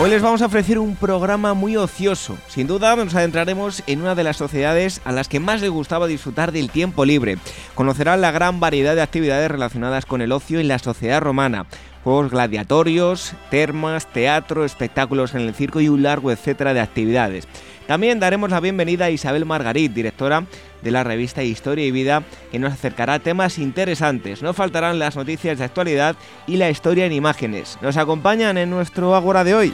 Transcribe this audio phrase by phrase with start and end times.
[0.00, 2.36] Hoy les vamos a ofrecer un programa muy ocioso.
[2.48, 6.08] Sin duda nos adentraremos en una de las sociedades a las que más les gustaba
[6.08, 7.38] disfrutar del tiempo libre.
[7.76, 11.66] Conocerán la gran variedad de actividades relacionadas con el ocio en la sociedad romana.
[12.02, 17.46] Juegos gladiatorios, termas, teatro, espectáculos en el circo y un largo etcétera de actividades.
[17.86, 20.44] También daremos la bienvenida a Isabel Margarit, directora
[20.84, 24.42] de la revista Historia y Vida, que nos acercará temas interesantes.
[24.42, 26.14] No faltarán las noticias de actualidad
[26.46, 27.78] y la historia en imágenes.
[27.82, 29.72] Nos acompañan en nuestro Ágora de hoy.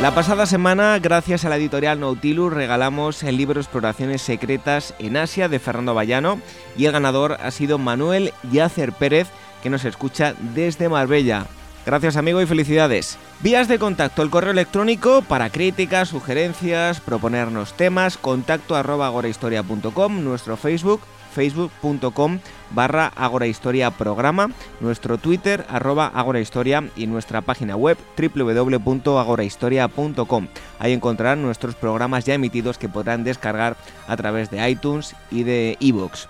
[0.00, 5.50] La pasada semana, gracias a la editorial Nautilus, regalamos el libro Exploraciones Secretas en Asia
[5.50, 6.40] de Fernando Bayano
[6.74, 9.28] y el ganador ha sido Manuel Yacer Pérez,
[9.62, 11.44] que nos escucha desde Marbella.
[11.90, 13.18] Gracias amigo y felicidades.
[13.40, 20.56] Vías de contacto, el correo electrónico para críticas, sugerencias, proponernos temas, contacto arroba agorahistoria.com, nuestro
[20.56, 21.00] Facebook,
[21.34, 22.38] facebook.com
[22.70, 30.46] barra agorahistoria programa, nuestro Twitter arroba agorahistoria y nuestra página web www.agorahistoria.com.
[30.78, 35.76] Ahí encontrarán nuestros programas ya emitidos que podrán descargar a través de iTunes y de
[35.80, 36.28] iVoox.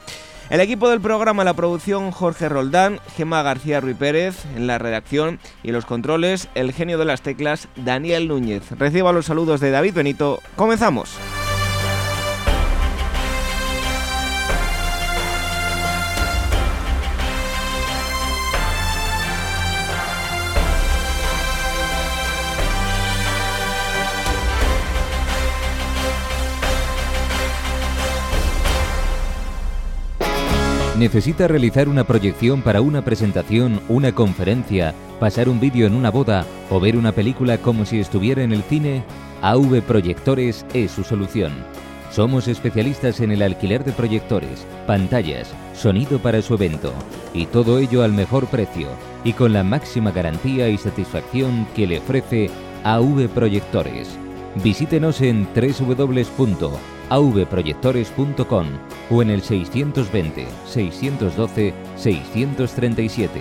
[0.51, 5.39] El equipo del programa, la producción Jorge Roldán, Gema García Ruiz Pérez, en la redacción
[5.63, 8.69] y los controles, el genio de las teclas, Daniel Núñez.
[8.73, 10.41] Reciba los saludos de David Benito.
[10.57, 11.17] Comenzamos.
[31.01, 36.45] ¿Necesita realizar una proyección para una presentación, una conferencia, pasar un vídeo en una boda
[36.69, 39.03] o ver una película como si estuviera en el cine?
[39.41, 41.55] AV Proyectores es su solución.
[42.11, 46.93] Somos especialistas en el alquiler de proyectores, pantallas, sonido para su evento
[47.33, 48.89] y todo ello al mejor precio
[49.25, 52.51] y con la máxima garantía y satisfacción que le ofrece
[52.85, 54.19] AV Proyectores.
[54.63, 58.67] Visítenos en www avproyectores.com
[59.11, 63.41] o en el 620 612 637.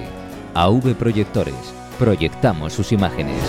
[0.53, 1.74] AV Proyectores.
[1.97, 3.41] Proyectamos sus imágenes.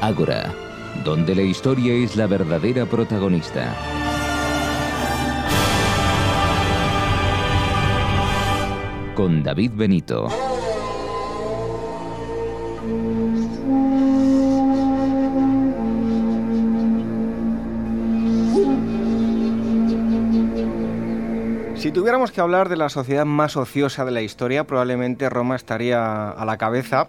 [0.00, 0.52] Ágora,
[1.04, 4.09] donde la historia es la verdadera protagonista.
[9.20, 10.28] Con David Benito.
[21.74, 26.30] Si tuviéramos que hablar de la sociedad más ociosa de la historia, probablemente Roma estaría
[26.30, 27.08] a la cabeza.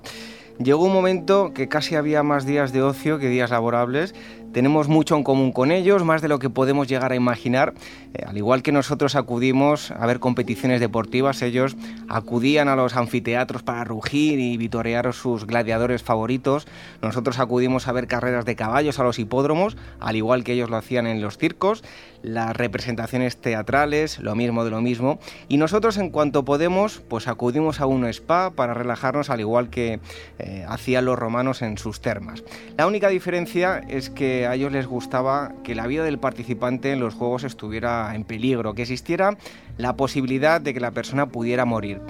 [0.59, 4.13] Llegó un momento que casi había más días de ocio que días laborables
[4.51, 7.73] tenemos mucho en común con ellos, más de lo que podemos llegar a imaginar.
[8.13, 11.75] Eh, al igual que nosotros acudimos a ver competiciones deportivas, ellos
[12.09, 16.67] acudían a los anfiteatros para rugir y vitorear a sus gladiadores favoritos.
[17.01, 20.77] Nosotros acudimos a ver carreras de caballos a los hipódromos, al igual que ellos lo
[20.77, 21.83] hacían en los circos,
[22.21, 25.19] las representaciones teatrales, lo mismo de lo mismo.
[25.47, 29.99] Y nosotros en cuanto podemos, pues acudimos a un spa para relajarnos, al igual que
[30.39, 32.43] eh, hacían los romanos en sus termas.
[32.77, 36.99] La única diferencia es que a ellos les gustaba que la vida del participante en
[36.99, 39.37] los juegos estuviera en peligro, que existiera
[39.77, 42.01] la posibilidad de que la persona pudiera morir.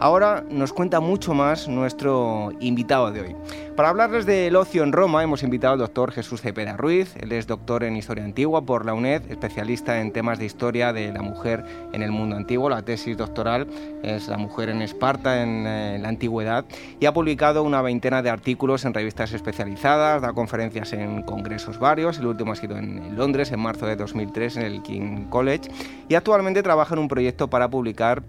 [0.00, 3.36] Ahora nos cuenta mucho más nuestro invitado de hoy.
[3.74, 7.16] Para hablarles del ocio en Roma hemos invitado al doctor Jesús Cepeda Ruiz.
[7.16, 11.12] Él es doctor en Historia Antigua por la UNED, especialista en temas de historia de
[11.12, 12.70] la mujer en el mundo antiguo.
[12.70, 13.66] La tesis doctoral
[14.04, 16.64] es La mujer en Esparta en eh, la antigüedad
[17.00, 22.18] y ha publicado una veintena de artículos en revistas especializadas, da conferencias en congresos varios.
[22.18, 25.70] El último ha sido en Londres en marzo de 2003 en el King College
[26.08, 28.22] y actualmente trabaja en un proyecto para publicar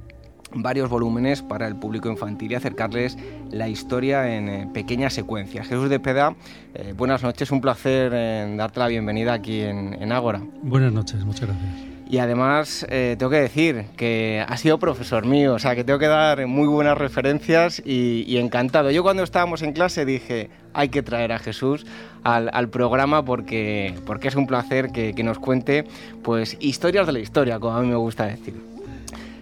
[0.54, 3.18] varios volúmenes para el público infantil y acercarles
[3.52, 5.68] la historia en eh, pequeñas secuencias.
[5.68, 6.36] Jesús de Peda,
[6.74, 10.42] eh, buenas noches, un placer eh, darte la bienvenida aquí en, Ágora.
[10.64, 11.90] Buenas noches, muchas gracias.
[12.10, 16.00] Y además eh, tengo que decir que ha sido profesor mío, o sea que tengo
[16.00, 18.90] que dar muy buenas referencias y, encantado.
[18.90, 21.86] Yo cuando estábamos en clase dije, hay que traer a Jesús
[22.24, 25.86] al, programa porque, porque es un placer que, nos cuente
[26.24, 28.56] pues historias de la historia, como a mí me gusta decir.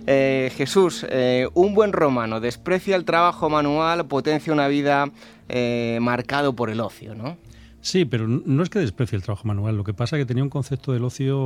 [0.08, 5.12] Eh, Jesús, eh, un buen romano desprecia el trabajo manual, potencia una vida
[6.00, 7.38] marcado por el ocio, ¿no?
[7.88, 10.44] Sí, pero no es que desprecie el trabajo manual, lo que pasa es que tenía
[10.44, 11.38] un concepto del ocio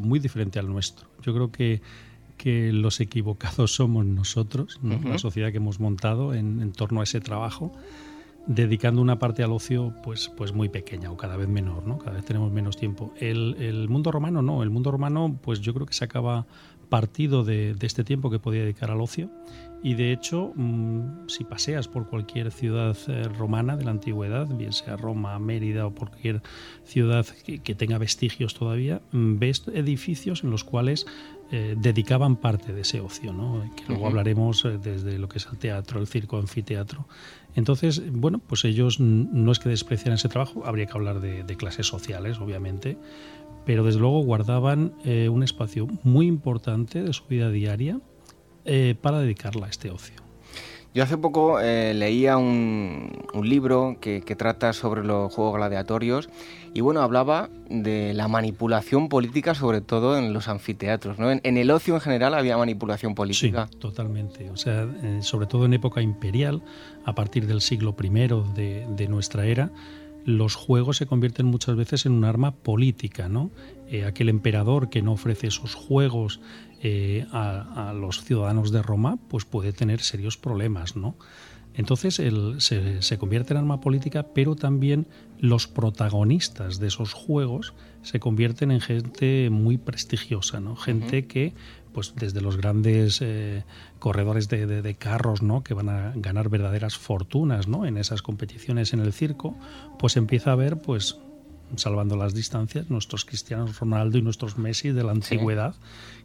[0.00, 1.06] muy diferente al nuestro.
[1.20, 1.82] Yo creo que,
[2.38, 7.72] que los equivocados somos nosotros, la sociedad que hemos montado en, torno a ese trabajo,
[8.46, 11.98] dedicando una parte al ocio pues, pues muy pequeña o cada vez menor, ¿no?
[11.98, 13.12] cada vez tenemos menos tiempo.
[13.20, 16.46] El, el mundo romano no, el mundo romano pues yo creo que se acaba
[16.92, 19.30] partido de, de este tiempo que podía dedicar al ocio
[19.82, 24.72] y de hecho, mm, si paseas por cualquier ciudad eh, romana de la antigüedad, bien
[24.72, 26.40] sea Roma, Mérida o cualquier
[26.84, 31.06] ciudad que, tenga vestigios todavía, mm, ves edificios en los cuales
[31.50, 33.62] eh, dedicaban parte de ese ocio, ¿no?
[33.76, 37.08] que luego hablaremos eh, desde lo que es el teatro, el circo, anfiteatro.
[37.54, 41.86] Entonces, bueno, pues ellos no es que despreciaran ese trabajo, habría que hablar de, clases
[41.86, 42.96] sociales, obviamente,
[43.64, 48.00] pero desde luego guardaban un espacio muy importante de su vida diaria
[48.64, 50.14] eh, para dedicarla a este ocio.
[50.94, 53.10] Yo hace poco eh, leía un,
[53.42, 56.28] libro que, trata sobre los juegos gladiatorios
[56.72, 61.18] y bueno, hablaba de la manipulación política sobre todo en los anfiteatros.
[61.18, 61.32] ¿no?
[61.32, 63.68] En, el ocio en general había manipulación política.
[63.72, 64.50] Sí, totalmente.
[64.50, 66.62] O sea, eh, sobre todo en época imperial,
[67.04, 68.08] a partir del siglo I
[68.54, 69.72] de, de nuestra era,
[70.24, 73.50] los juegos se convierten muchas veces en un arma política, ¿no?
[74.06, 76.40] aquel emperador que no ofrece esos juegos
[76.84, 81.14] eh, a, los ciudadanos de Roma, pues puede tener serios problemas, ¿no?
[81.74, 85.06] Entonces se, convierte en arma política, pero también
[85.38, 87.72] los protagonistas de esos juegos
[88.02, 90.74] se convierten en gente muy prestigiosa, ¿no?
[90.74, 91.54] Gente que,
[91.92, 93.64] pues desde los grandes eh,
[93.98, 95.62] corredores de, carros, ¿no?
[95.62, 97.86] Que van a ganar verdaderas fortunas, ¿no?
[97.86, 99.56] En esas competiciones en el circo,
[99.98, 101.18] pues empieza a ver, pues
[101.76, 105.74] salvando las distancias, nuestros Cristianos Ronaldo y nuestros Messi de la antigüedad,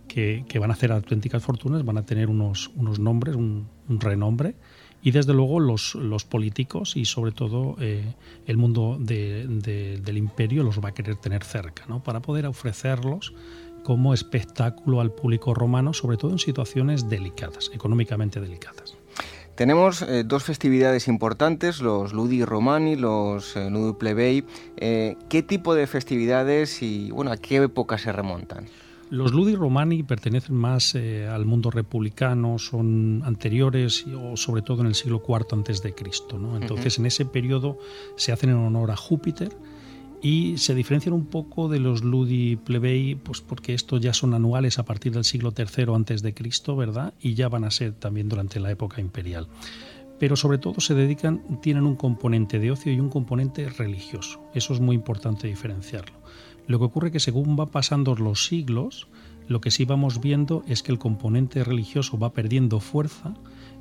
[0.07, 4.55] que, van a hacer auténticas fortunas, van a tener unos, unos nombres, un, renombre,
[5.01, 8.15] y desde luego los, los políticos y sobre todo eh,
[8.45, 12.03] el mundo del imperio los va a querer tener cerca, ¿no?
[12.03, 13.33] para poder ofrecerlos
[13.87, 18.97] como espectáculo al público romano, sobre todo en situaciones delicadas, económicamente delicadas.
[19.55, 24.43] Tenemos eh, dos festividades importantes, los Ludi Romani, los eh, Plebei.
[24.75, 28.65] Eh, ¿Qué tipo de festividades y bueno, a qué época se remontan?
[29.09, 34.95] Los Ludi Romani pertenecen más al mundo republicano, son anteriores o sobre todo en el
[34.95, 36.37] siglo IV antes de Cristo.
[36.37, 36.57] ¿no?
[36.57, 37.79] Entonces, en ese periodo
[38.17, 39.55] se hacen en honor a Júpiter
[40.21, 44.79] y se diferencian un poco de los Ludi Plebei, pues porque estos ya son anuales
[44.79, 47.13] a partir del siglo III antes de Cristo, ¿verdad?
[47.21, 49.47] Y ya van a ser también durante la época imperial.
[50.19, 54.41] Pero sobre todo se dedican, tienen un componente de ocio y un componente religioso.
[54.55, 56.17] Eso es muy importante diferenciarlo.
[56.65, 59.07] Lo que ocurre que según van pasando los siglos,
[59.47, 63.35] lo que sí vamos viendo es que el componente religioso va perdiendo fuerza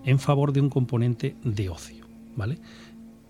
[0.04, 2.06] en favor de un componente de ocio,
[2.36, 2.58] ¿vale?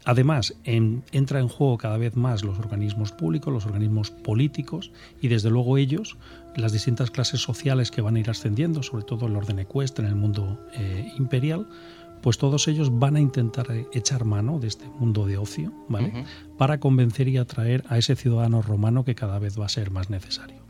[0.06, 5.50] Además, entra en juego cada vez más los organismos públicos, los organismos políticos y desde
[5.50, 6.16] luego ellos,
[6.54, 10.12] las distintas clases sociales que van a ir ascendiendo, sobre todo el orden ecuestre en
[10.12, 11.66] el mundo eh, imperial,
[12.22, 16.24] pues todos ellos van a intentar eh, echar mano de este mundo de ocio, ¿vale?
[16.56, 20.08] Para convencer y atraer a ese ciudadano romano que cada vez va a ser más
[20.08, 20.65] necesario.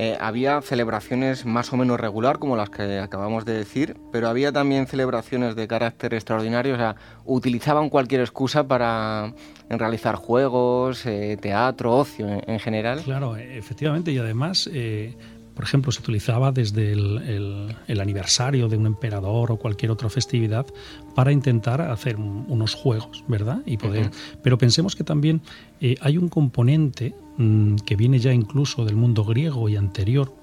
[0.00, 4.52] Eh, había celebraciones más o menos regular, como las que acabamos de decir, pero había
[4.52, 9.34] también celebraciones de carácter extraordinario, o sea, utilizaban cualquier excusa para
[9.68, 13.00] realizar juegos, eh, teatro, ocio en, general.
[13.02, 14.70] Claro, efectivamente, y además...
[14.72, 15.16] Eh,
[15.56, 20.64] por ejemplo, se utilizaba desde el, aniversario de un emperador o cualquier otra festividad
[21.16, 23.60] para intentar hacer unos juegos, ¿verdad?
[23.66, 24.12] Y poder.
[24.40, 25.40] Pero pensemos que también
[26.00, 30.34] hay un componente Mm, que viene ya incluso del mundo griego y anterior,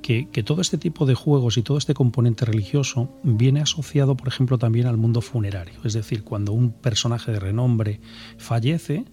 [0.00, 4.58] que, todo este tipo de juegos y todo este componente religioso viene asociado, por ejemplo,
[4.58, 5.74] también al mundo funerario.
[5.84, 8.00] Es decir, cuando un personaje de renombre
[8.38, 9.04] fallece,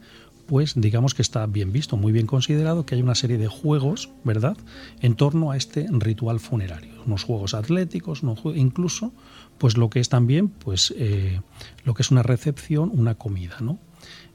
[0.47, 4.09] pues digamos que está bien visto, muy bien considerado que hay una serie de juegos,
[4.23, 4.57] ¿verdad?,
[5.01, 7.03] en torno a este ritual funerario.
[7.05, 8.21] Unos juegos atléticos,
[8.55, 9.11] incluso,
[9.57, 11.41] pues lo que es también, pues eh,
[11.83, 13.77] lo que es una recepción, una comida, ¿no?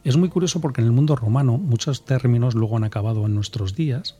[0.04, 3.74] Es muy curioso porque en el mundo romano muchos términos luego han acabado en nuestros
[3.74, 4.16] días.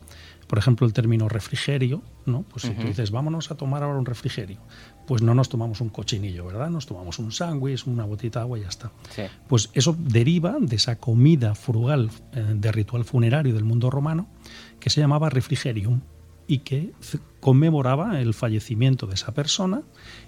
[0.47, 2.43] Por ejemplo, el término refrigerio, ¿no?
[2.43, 4.59] Pues si tú dices, vámonos a tomar ahora un refrigerio,
[5.07, 6.71] pues no nos tomamos un cochinillo, ¿verdad?
[6.71, 8.93] Nos tomamos un sándwich, una botita de agua y ya está.
[9.49, 14.29] Pues eso deriva de esa comida frugal eh, de ritual funerario del mundo romano
[14.81, 16.01] que se llamaba refrigerium.
[16.47, 16.93] y que
[17.41, 19.83] conmemoraba el fallecimiento de esa persona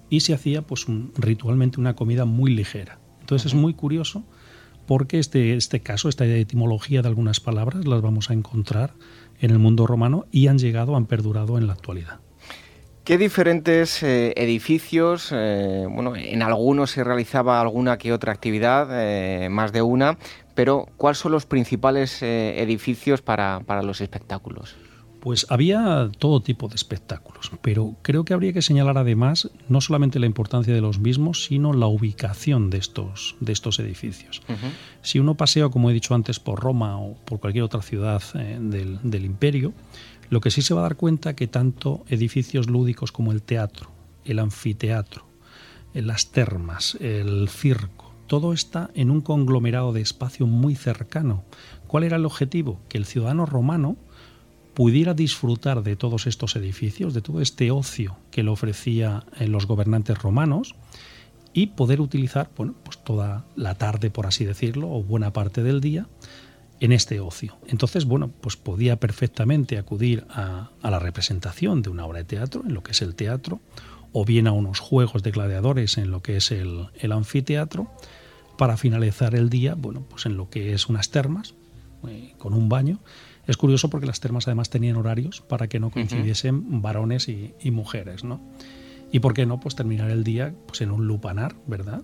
[0.08, 2.98] y se hacía pues ritualmente una comida muy ligera.
[3.20, 4.24] Entonces es muy curioso
[4.86, 8.92] porque este, este caso, esta etimología de algunas palabras las vamos a encontrar
[9.40, 12.20] en el mundo romano y han llegado, han perdurado en la actualidad.
[13.06, 19.48] ¿Qué diferentes eh, edificios, eh, bueno, en algunos se realizaba alguna que otra actividad, eh,
[19.48, 20.18] más de una,
[20.56, 24.74] pero ¿cuáles son los principales edificios para, para los espectáculos?
[25.20, 30.20] Pues había todo tipo de espectáculos, pero creo que habría que señalar además no solamente
[30.20, 34.42] la importancia de los mismos, sino la ubicación de estos, de estos edificios.
[35.02, 39.00] Si uno pasea, como he dicho antes, por Roma o por cualquier otra ciudad del,
[39.02, 39.72] del imperio,
[40.30, 43.90] lo que sí se va a dar cuenta que tanto edificios lúdicos como el teatro,
[44.24, 45.26] el anfiteatro,
[45.94, 51.44] las termas, el circo, todo está en un conglomerado de espacio muy cercano.
[51.86, 52.80] ¿Cuál era el objetivo?
[52.88, 53.96] Que el ciudadano romano
[54.76, 59.66] pudiera disfrutar de todos estos edificios, de todo este ocio que le ofrecían eh, los
[59.66, 60.74] gobernantes romanos
[61.54, 65.80] y poder utilizar bueno, pues toda la tarde, por así decirlo, o buena parte del
[65.80, 66.06] día
[66.80, 67.56] en este ocio.
[67.68, 72.74] Entonces, bueno, pues podía perfectamente acudir a, la representación de una obra de teatro, en
[72.74, 73.60] lo que es el teatro,
[74.12, 77.90] o bien a unos juegos de gladiadores en lo que es el, anfiteatro,
[78.58, 81.54] para finalizar el día, bueno, pues en lo que es unas termas,
[82.06, 83.00] eh, con un baño.
[83.46, 87.70] Es curioso porque las termas además tenían horarios para que no coincidiesen varones y, y,
[87.70, 88.40] mujeres, ¿no?
[89.12, 92.02] Y por qué no, pues terminar el día pues en un lupanar, ¿verdad?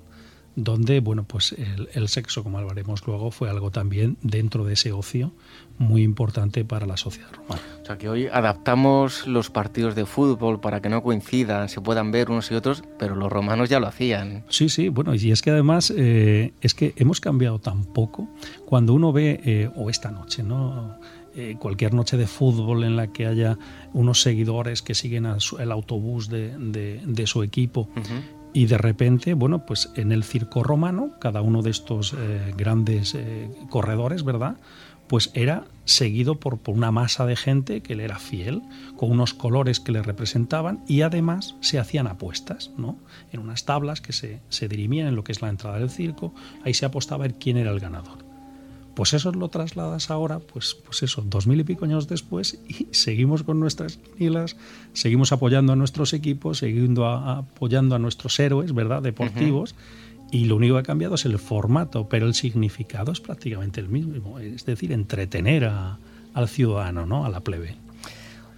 [0.54, 1.54] donde bueno pues
[1.94, 5.32] el, sexo como hablaremos luego fue algo también dentro de ese ocio
[5.78, 7.62] muy importante para la sociedad romana.
[7.82, 12.12] O sea que hoy adaptamos los partidos de fútbol para que no coincidan, se puedan
[12.12, 14.44] ver unos y otros, pero los romanos ya lo hacían.
[14.49, 18.28] Sí, sí, bueno, y es que además eh, es que hemos cambiado tan poco
[18.66, 20.99] cuando uno ve, eh, o esta noche, ¿no?
[21.34, 23.56] Eh, cualquier noche de fútbol en la que haya
[23.94, 27.88] unos seguidores que siguen el autobús de, su equipo
[28.52, 33.14] y de repente, bueno, pues en el circo romano, cada uno de estos eh, grandes
[33.14, 34.56] eh, corredores, ¿verdad?
[35.08, 38.62] Pues era seguido por, por, una masa de gente que le era fiel,
[38.96, 42.98] con unos colores que le representaban y además se hacían apuestas, ¿no?
[43.32, 46.34] En unas tablas que se, se dirimían en lo que es la entrada del circo,
[46.62, 48.31] ahí se apostaba a ver quién era el ganador.
[48.94, 52.88] Pues eso lo trasladas ahora, pues, pues eso, dos mil y pico años después, y
[52.90, 54.56] seguimos con nuestras quinielas,
[54.92, 59.75] seguimos apoyando a nuestros equipos, seguimos apoyando a nuestros héroes, ¿verdad?, deportivos,
[60.30, 63.88] y lo único que ha cambiado es el formato, pero el significado es prácticamente el
[63.88, 67.76] mismo, es decir, entretener al ciudadano, ¿no?, a la plebe.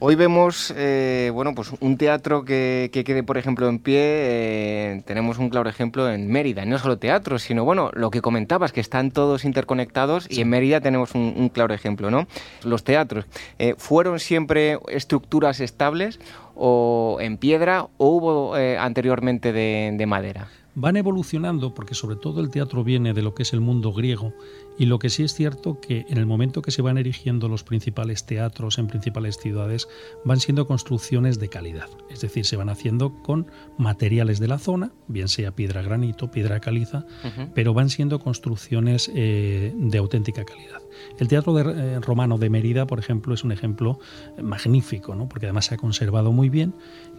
[0.01, 4.01] Hoy vemos eh, bueno, pues un teatro que, quede, por ejemplo, en pie.
[4.01, 6.65] Eh, tenemos un claro ejemplo en Mérida.
[6.65, 10.81] no solo teatro, sino bueno, lo que comentabas, que están todos interconectados y en Mérida
[10.81, 12.11] tenemos un, claro ejemplo.
[12.11, 12.27] ¿no?
[12.65, 13.27] Los teatros,
[13.59, 16.19] eh, ¿fueron siempre estructuras estables
[16.57, 20.49] o en piedra o hubo anteriormente de madera?
[20.75, 24.33] van evolucionando porque sobre todo el teatro viene de lo que es el mundo griego
[24.79, 27.65] y lo que sí es cierto que en el momento que se van erigiendo los
[27.65, 29.89] principales teatros en principales ciudades
[30.25, 33.47] van siendo construcciones de calidad, es decir, se van haciendo con
[33.79, 37.07] materiales de la zona, bien sea piedra granito, piedra caliza,
[37.55, 40.83] pero van siendo construcciones eh, de auténtica calidad.
[41.19, 43.99] El Teatro eh, Romano de Mérida, por ejemplo, es un ejemplo
[44.41, 45.29] magnífico, ¿no?
[45.29, 46.75] porque además se ha conservado muy bien,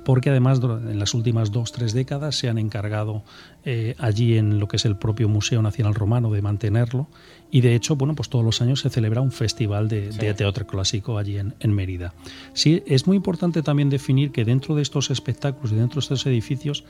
[0.05, 3.24] porque además en las últimas dos, tres décadas se han encargado
[3.65, 7.07] eh, allí en lo que es el propio Museo Nacional Romano de mantenerlo
[7.51, 11.17] y de hecho, bueno, pues todos los años se celebra un festival de, teatro clásico
[11.17, 12.13] allí en, en, Mérida.
[12.53, 16.25] Sí, es muy importante también definir que dentro de estos espectáculos y dentro de estos
[16.27, 16.83] edificios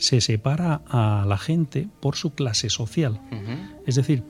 [0.00, 3.20] se separa a la gente por su clase social.
[3.86, 4.22] Es decir,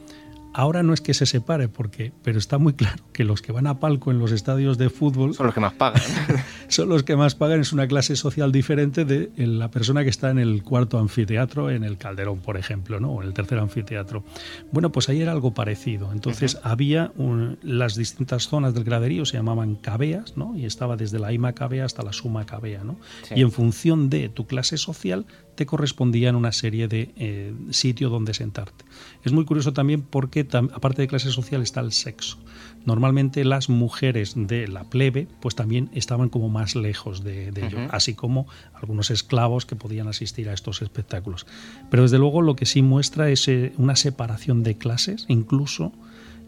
[0.53, 3.67] Ahora no es que se separe, porque, pero está muy claro que los que van
[3.67, 6.03] a palco en los estadios de fútbol son los que más pagan.
[6.69, 7.61] son los que más pagan.
[7.61, 11.85] Es una clase social diferente de la persona que está en el cuarto anfiteatro, en
[11.85, 13.13] el Calderón, por ejemplo, ¿no?
[13.13, 14.25] o en el tercer anfiteatro.
[14.73, 16.13] Bueno, pues ahí era algo parecido.
[16.13, 17.13] Entonces había
[17.63, 20.57] las distintas zonas del graderío se llamaban cabeas, ¿no?
[20.57, 22.83] y estaba desde la ima cabea hasta la suma cabea.
[22.83, 22.97] ¿no?
[23.35, 28.35] Y en función de tu clase social te correspondían una serie de eh, sitios donde
[28.35, 28.85] sentarte.
[29.25, 32.39] Es muy curioso también porque, aparte de clase social, está el sexo.
[32.87, 38.15] Normalmente las mujeres de la plebe pues también estaban como más lejos de, ello, así
[38.15, 41.47] como algunos esclavos que podían asistir a estos espectáculos.
[41.91, 45.93] Pero desde luego lo que sí muestra es eh, una separación de clases, incluso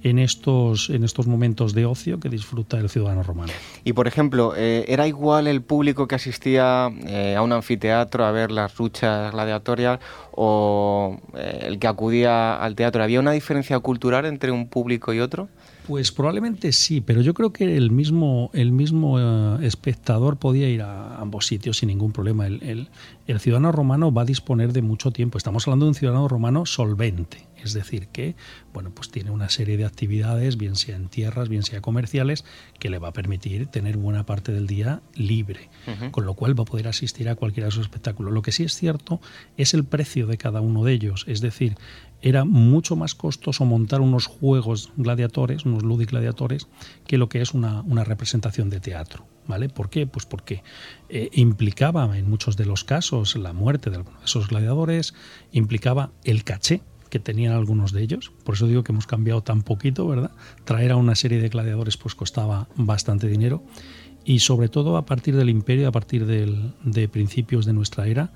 [0.02, 3.52] en estos, en estos momentos de ocio que disfruta el ciudadano romano.
[3.84, 8.32] Y por ejemplo, eh, ¿era igual el público que asistía eh, a un anfiteatro a
[8.32, 10.00] ver las luchas gladiatorias
[10.32, 13.02] o eh, el que acudía al teatro?
[13.02, 15.48] ¿Había una diferencia cultural entre un público y otro?
[15.86, 20.82] Pues probablemente sí, pero yo creo que el mismo, el mismo eh, espectador podía ir
[20.82, 22.46] a ambos sitios sin ningún problema.
[22.46, 22.88] El,
[23.26, 25.38] el, ciudadano romano va a disponer de mucho tiempo.
[25.38, 28.34] Estamos hablando de un ciudadano romano solvente, es decir, que
[28.72, 32.44] bueno, pues tiene una serie de actividades, bien sea en tierras, bien sea comerciales,
[32.78, 35.70] que le va a permitir tener buena parte del día libre,
[36.10, 38.32] con lo cual va a poder asistir a cualquiera de esos espectáculos.
[38.32, 39.20] Lo que sí es cierto
[39.56, 41.76] es el precio de cada uno de ellos, es decir,
[42.22, 46.68] era mucho más costoso montar unos juegos gladiadores, unos gladiadores,
[47.06, 49.26] que lo que es una, representación de teatro.
[49.44, 49.68] ¿Vale?
[49.68, 50.06] ¿Por qué?
[50.06, 50.62] Pues porque
[51.08, 55.14] eh, implicaba en muchos de los casos la muerte de algunos de esos gladiadores,
[55.50, 56.80] implicaba el caché
[57.12, 58.32] que tenían algunos de ellos.
[58.42, 60.30] Por eso digo que hemos cambiado tan poquito, ¿verdad?
[60.64, 63.62] Traer a una serie de gladiadores pues costaba bastante dinero.
[64.24, 68.32] Y sobre todo a partir del imperio, a partir de principios de nuestra era,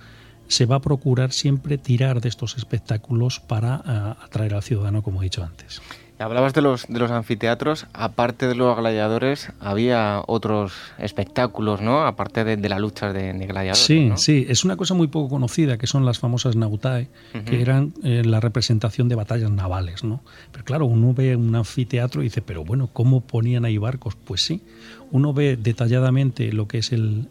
[0.49, 5.23] se va a procurar siempre tirar de estos espectáculos para eh, atraer al ciudadano, como
[5.23, 5.80] he dicho antes.
[6.18, 12.06] Hablabas de los, de los anfiteatros, aparte de los gladiadores, había otros espectáculos, ¿no?
[12.06, 13.78] Aparte de, de las luchas de, gladiadores.
[13.78, 17.08] Sí, sí, es una cosa muy poco conocida, que son las famosas nautae,
[17.44, 20.23] que eran eh, la representación de batallas navales, ¿no?
[20.52, 24.16] Pero claro, uno ve un anfiteatro y dice, pero bueno, ¿cómo ponían ahí barcos?
[24.16, 24.62] Pues sí,
[25.11, 27.28] uno ve detalladamente lo que es el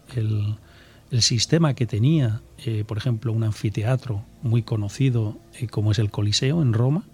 [1.10, 6.10] el sistema que tenía, eh, por ejemplo, un anfiteatro muy conocido eh, como es el
[6.10, 7.04] Coliseo en Roma,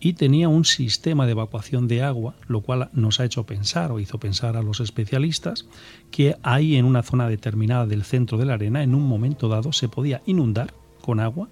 [0.00, 4.00] y tenía un sistema de evacuación de agua, lo cual nos ha hecho pensar o
[4.00, 5.66] hizo pensar a los especialistas
[6.10, 9.72] que ahí en una zona determinada del centro de la arena, en un momento dado,
[9.72, 11.48] se podía inundar con agua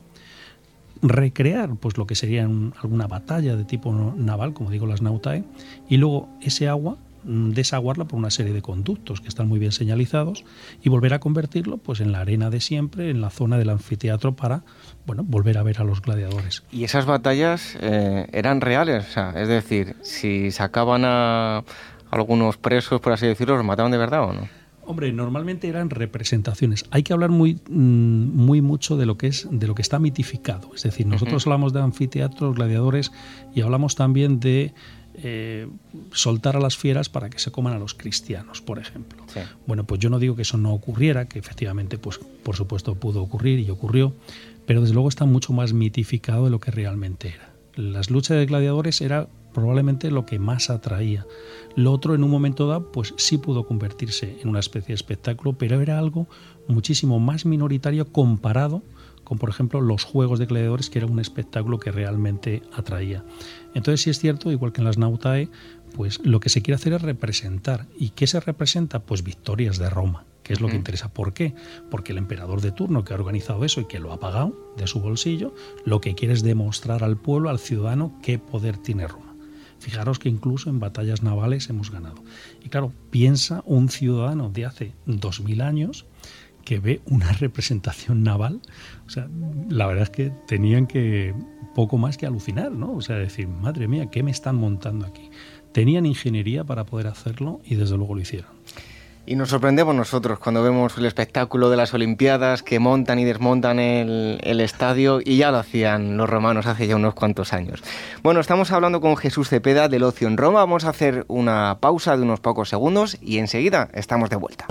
[1.02, 5.44] recrear pues lo que sería alguna batalla de tipo naval, como digo las nautae,
[5.88, 10.44] y luego ese agua desaguarla por una serie de conductos que están muy bien señalizados
[10.82, 14.36] y volver a convertirlo pues en la arena de siempre, en la zona del anfiteatro
[14.36, 14.62] para
[15.06, 16.62] bueno, volver a ver a los gladiadores.
[16.70, 19.16] ¿Y esas batallas eh, eran reales?
[19.34, 21.64] es decir, si sacaban a
[22.10, 24.48] algunos presos, por así decirlo, ¿los mataban de verdad o no?
[24.88, 26.86] Hombre, normalmente eran representaciones.
[26.90, 29.98] Hay que hablar muy, mm, muy mucho de lo que es, de lo que está
[29.98, 30.70] mitificado.
[30.74, 33.12] Es decir, nosotros hablamos de anfiteatros, gladiadores
[33.54, 34.72] y hablamos también de
[35.20, 35.68] eh,
[36.12, 39.24] soltar a las fieras para que se coman a los cristianos, por ejemplo.
[39.66, 43.22] Bueno, pues yo no digo que eso no ocurriera, que efectivamente, pues por supuesto pudo
[43.22, 44.14] ocurrir y ocurrió,
[44.66, 47.50] pero desde luego está mucho más mitificado de lo que realmente era.
[47.74, 51.26] Las luchas de gladiadores era probablemente lo que más atraía.
[51.74, 55.54] Lo otro en un momento dado, pues sí pudo convertirse en una especie de espectáculo,
[55.54, 56.28] pero era algo
[56.68, 58.82] muchísimo más minoritario comparado
[59.28, 63.24] con, por ejemplo, los juegos de gladiadores, que era un espectáculo que realmente atraía.
[63.74, 65.50] Entonces, sí es cierto, igual que en las Nautae,
[65.94, 67.86] pues lo que se quiere hacer es representar.
[67.98, 69.00] ¿Y qué se representa?
[69.00, 71.12] Pues victorias de Roma, que es lo que interesa.
[71.12, 71.54] ¿Por qué?
[71.90, 74.86] Porque el emperador de turno que ha organizado eso y que lo ha pagado de
[74.86, 79.34] su bolsillo, lo que quiere es demostrar al pueblo, al ciudadano, qué poder tiene Roma.
[79.78, 82.24] Fijaros que incluso en batallas navales hemos ganado.
[82.64, 86.06] Y claro, piensa un ciudadano de hace dos mil años
[86.68, 88.60] que ve una representación naval.
[89.08, 89.26] O sea,
[89.70, 91.34] la verdad es que tenían que
[91.74, 92.92] poco más que alucinar, ¿no?
[92.92, 95.30] O sea, decir, madre mía, ¿qué me están montando aquí?
[95.72, 98.50] Tenían ingeniería para poder hacerlo y desde luego lo hicieron.
[99.24, 103.78] Y nos sorprendemos nosotros cuando vemos el espectáculo de las Olimpiadas que montan y desmontan
[103.78, 107.82] el, estadio y ya lo hacían los romanos hace ya unos cuantos años.
[108.22, 110.60] Bueno, estamos hablando con Jesús Cepeda del Ocio en Roma.
[110.60, 114.66] Vamos a hacer una pausa de unos pocos segundos y enseguida estamos de vuelta.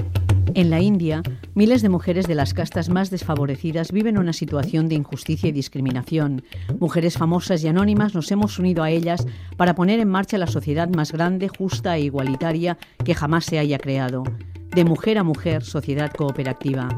[0.58, 1.22] En la India,
[1.54, 6.42] miles de mujeres de las castas más desfavorecidas viven una situación de injusticia y discriminación.
[6.80, 10.90] Mujeres famosas y anónimas nos hemos unido a ellas para poner en marcha la sociedad
[10.90, 14.24] más grande, justa e igualitaria que jamás se haya creado.
[14.72, 16.90] De mujer a mujer, sociedad cooperativa.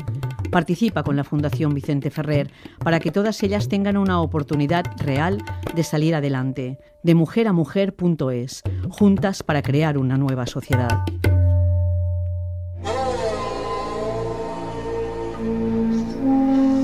[0.51, 2.49] Participa con la Fundación Vicente Ferrer
[2.81, 5.43] para que todas ellas tengan una oportunidad real
[5.75, 6.79] de salir adelante.
[7.03, 11.03] De mujer a mujer.es, juntas para crear una nueva sociedad.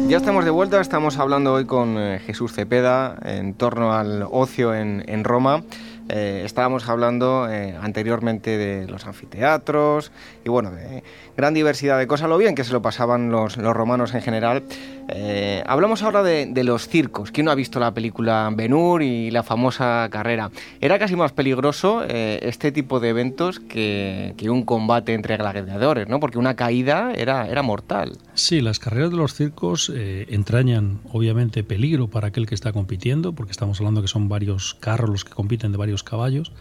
[0.08, 4.76] Ya estamos de vuelta, estamos hablando hoy con eh, Jesús Cepeda en torno al ocio
[4.76, 5.63] en, en Roma.
[6.08, 10.12] Eh, estábamos hablando eh, anteriormente de los anfiteatros
[10.44, 11.04] y bueno, de
[11.36, 14.63] gran diversidad de cosas, lo bien que se lo pasaban los, romanos en general.
[15.10, 17.32] Eh, hablamos ahora de, los circos.
[17.32, 20.52] ¿Quién no ha visto la película Ben-Hur y la famosa carrera?
[20.80, 26.20] Era casi más peligroso este tipo de eventos que, un combate entre gladiadores, ¿no?
[26.20, 28.18] Porque una caída era, era mortal.
[28.36, 33.52] Sí, las carreras de los circos entrañan obviamente peligro para aquel que está compitiendo, porque
[33.52, 36.52] estamos hablando que son varios carros los que compiten de varios caballos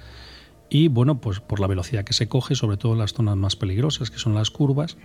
[0.70, 3.56] y bueno, pues por la velocidad que se coge, sobre todo en las zonas más
[3.56, 4.96] peligrosas, que son las curvas.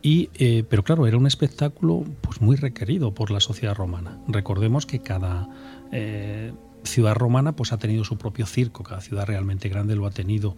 [0.00, 4.18] Y, eh, pero claro, era un espectáculo pues muy requerido por la sociedad romana.
[4.28, 5.48] Recordemos que cada,
[5.92, 6.52] eh,
[6.84, 10.56] ciudad romana pues ha tenido su propio circo, cada ciudad realmente grande lo ha tenido,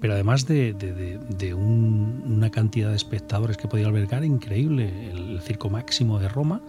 [0.00, 6.28] pero además de, una cantidad de espectadores que podía albergar increíble, el, circo máximo de
[6.28, 6.60] Roma,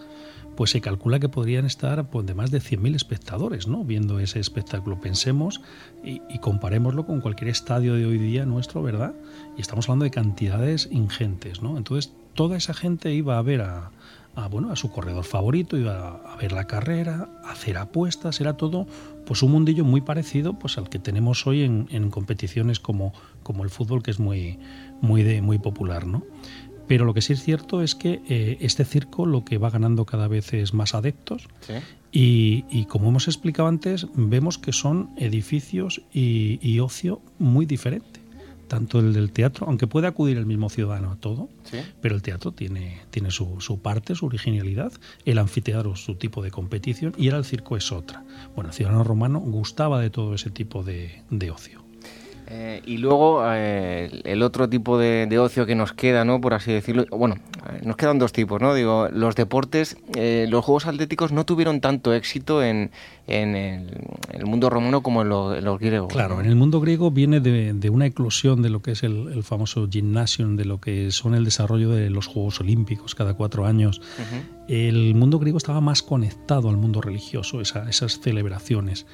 [0.60, 3.86] pues se calcula que podrían estar pues, de más de 100.000 espectadores ¿no?
[3.86, 5.00] viendo ese espectáculo.
[5.00, 5.62] Pensemos
[6.04, 9.14] y, y, comparémoslo con cualquier estadio de hoy día nuestro, ¿verdad?
[9.58, 11.78] Y estamos hablando de cantidades ingentes, ¿no?
[11.78, 13.92] Entonces, toda esa gente iba a ver a,
[14.36, 18.58] a, bueno, a su corredor favorito, iba a ver la carrera, a hacer apuestas, era
[18.58, 18.88] todo
[19.26, 23.70] pues un mundillo muy parecido pues al que tenemos hoy en, competiciones como, como el
[23.70, 24.58] fútbol, que es muy,
[25.02, 26.24] muy, de, muy popular, ¿no?
[26.90, 30.06] Pero lo que sí es cierto es que eh, este circo lo que va ganando
[30.06, 31.48] cada vez es más adeptos
[32.12, 38.24] y, y, como hemos explicado antes, vemos que son edificios y, y ocio muy diferentes
[38.70, 41.50] tanto el del teatro, aunque puede acudir el mismo ciudadano a todo,
[42.02, 44.94] pero el teatro tiene, tiene su, su, parte, su originalidad,
[45.26, 48.24] el anfiteatro su tipo de competición y el circo es otra.
[48.56, 51.89] Bueno, el ciudadano romano gustaba de todo ese tipo de, de ocio.
[52.52, 56.42] Eh, y luego eh, el otro tipo de, ocio que nos queda, ¿no?
[56.42, 57.36] Por así decirlo, bueno,
[57.72, 58.74] eh, nos quedan dos tipos, ¿no?
[58.74, 62.90] Digo, los deportes, los Juegos Atléticos no tuvieron tanto éxito en,
[63.28, 63.86] el,
[64.46, 66.12] mundo romano como en, los griegos.
[66.12, 69.88] Claro, en el mundo griego viene de, una eclosión de lo que es el, famoso
[69.88, 74.02] gymnasium, de lo que son el desarrollo de los Juegos Olímpicos cada cuatro años.
[74.68, 79.06] El mundo griego estaba más conectado al mundo religioso, esas celebraciones.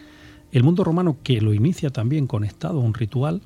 [0.56, 3.42] El mundo romano que lo inicia también conectado a un ritual,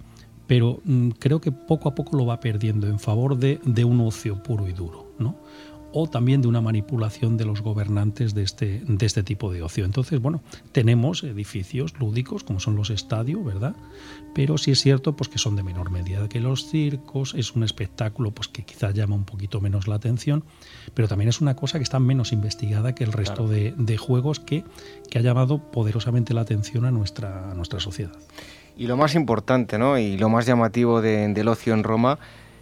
[0.46, 4.00] pero mm, creo que poco a poco lo va perdiendo en favor de, de un
[4.02, 5.36] ocio puro y duro, ¿no?
[5.92, 9.86] o también de una manipulación de los gobernantes de este, de este tipo de ocio.
[9.86, 13.76] Entonces, bueno, tenemos edificios lúdicos como son los estadios, ¿verdad?
[14.34, 17.64] Pero sí es cierto pues, que son de menor medida que los circos, es un
[17.64, 20.44] espectáculo pues, que quizá llama un poquito menos la atención,
[20.94, 24.64] pero también es una cosa que está menos investigada que el resto de, juegos que,
[25.10, 28.14] que, ha llamado poderosamente la atención a nuestra, nuestra sociedad.
[28.78, 29.98] Y lo más importante, ¿no?
[29.98, 32.20] Y lo más llamativo del ocio en Roma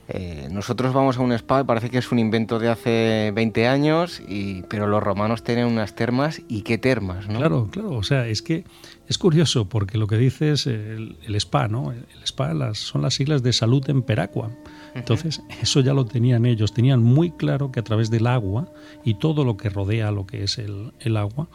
[0.09, 4.21] eh, nosotros vamos a un spa, parece que es un invento de hace 20 años,
[4.25, 7.39] y, pero los romanos tienen unas termas y qué termas, ¿no?
[7.39, 8.63] Claro, claro, o sea, es que
[9.07, 11.91] es curioso porque lo que dices el, el spa, ¿no?
[11.91, 14.51] El spa las, son las siglas de salud en Peracua.
[14.95, 18.71] Entonces, eso ya lo tenían ellos, tenían muy claro que a través del agua
[19.05, 21.47] y todo lo que rodea lo que es el, el agua,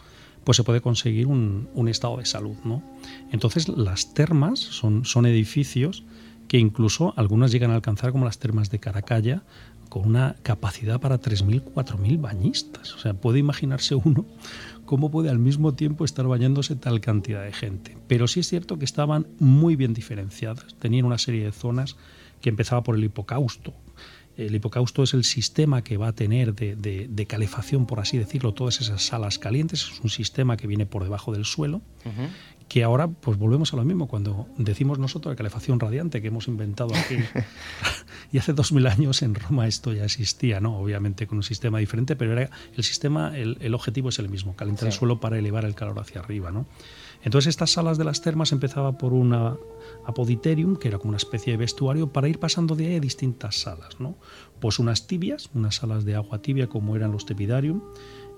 [0.44, 2.82] pues se puede conseguir un, un, estado de salud, ¿no?
[3.32, 6.04] Entonces, las termas son, son edificios
[6.48, 9.42] que incluso algunas llegan a alcanzar como las termas de Caracalla,
[9.92, 12.94] con una capacidad para 3.000, 4.000 bañistas.
[12.94, 14.24] O sea, puede imaginarse uno
[14.92, 17.96] cómo puede al mismo tiempo estar bañándose tal cantidad de gente.
[18.08, 20.74] Pero sí es cierto que estaban muy bien diferenciadas.
[20.80, 21.96] Tenían una serie de zonas
[22.42, 23.72] que empezaba por el hipocausto.
[24.36, 28.80] El hipocausto es el sistema que va a tener de, calefacción, por así decirlo, todas
[28.80, 29.82] esas salas calientes.
[29.82, 31.82] Es un sistema que viene por debajo del suelo
[32.72, 34.08] que ahora pues volvemos a lo mismo.
[34.08, 37.16] Cuando decimos nosotros la calefacción radiante que hemos inventado aquí
[38.32, 41.80] y hace dos mil años en Roma esto ya existía no obviamente con un sistema
[41.80, 45.66] diferente pero era el sistema el, objetivo es el mismo calentar el suelo para elevar
[45.66, 46.66] el calor hacia arriba no
[47.22, 49.56] entonces estas salas de las termas empezaba por una
[50.04, 53.60] apoditerium que era como una especie de vestuario para ir pasando de ahí a distintas
[53.60, 54.16] salas no
[54.60, 57.82] pues unas tibias unas salas de agua tibia como eran los tepidarium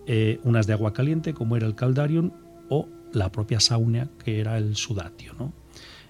[0.06, 2.30] eh, unas de agua caliente como era el caldarium
[2.68, 5.52] o la propia sauna que era el sudatio, ¿no?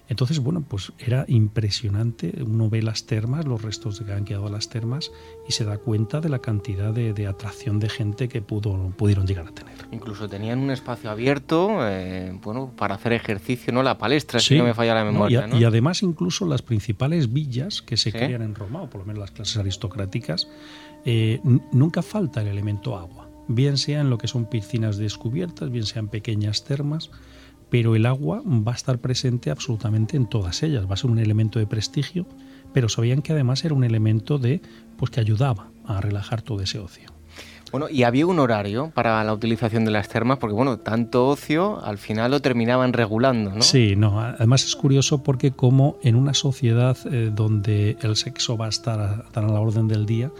[0.07, 2.33] Entonces, bueno, pues era impresionante.
[2.45, 5.11] Uno ve las termas, los restos que han quedado a las termas,
[5.47, 9.47] y se da cuenta de la cantidad de, atracción de gente que pudo, pudieron llegar
[9.47, 9.73] a tener.
[9.91, 13.81] Incluso tenían un espacio abierto, eh, bueno, para hacer ejercicio, ¿no?
[13.81, 15.49] La palestra, si no me falla la memoria.
[15.53, 19.19] y, además, incluso las principales villas que se crean en Roma, o por lo menos
[19.19, 20.47] las clases aristocráticas,
[21.05, 21.39] eh,
[21.71, 26.07] nunca falta el elemento agua bien sea en lo que son piscinas descubiertas, bien sean
[26.07, 27.11] pequeñas termas,
[27.69, 31.19] pero el agua va a estar presente absolutamente en todas ellas, va a ser un
[31.19, 32.25] elemento de prestigio,
[32.73, 34.61] pero sabían que además era un elemento de
[34.97, 37.09] pues que ayudaba a relajar todo ese ocio.
[37.71, 41.83] Bueno, y había un horario para la utilización de las termas, porque bueno, tanto ocio
[41.83, 43.61] al final lo terminaban regulando, ¿no?
[43.61, 48.67] Sí, no, además es curioso porque como en una sociedad eh, donde el sexo va
[48.67, 50.31] a estar a, a la orden del día,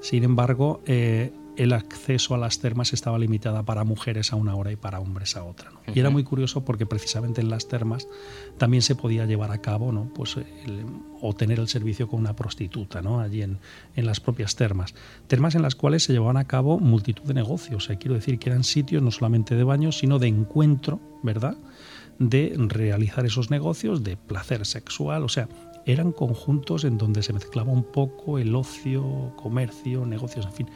[0.00, 4.72] sin embargo, eh, el acceso a las termas estaba limitada para mujeres a una hora
[4.72, 5.70] y para hombres a otra.
[5.94, 8.08] Y era muy curioso porque precisamente en las termas
[8.58, 10.10] también se podía llevar a cabo ¿no?
[10.14, 10.36] pues
[11.20, 13.20] o tener el servicio con una prostituta ¿no?
[13.20, 13.58] allí en,
[13.94, 14.94] en, las propias termas.
[15.26, 17.88] Termas en las cuales se llevaban a cabo multitud de negocios.
[18.00, 21.56] quiero decir que eran sitios no solamente de baño, sino de encuentro, ¿verdad?
[22.18, 25.48] De realizar esos negocios, de placer sexual, o sea,
[25.86, 30.68] eran conjuntos en donde se mezclaba un poco el ocio, comercio, negocios, en fin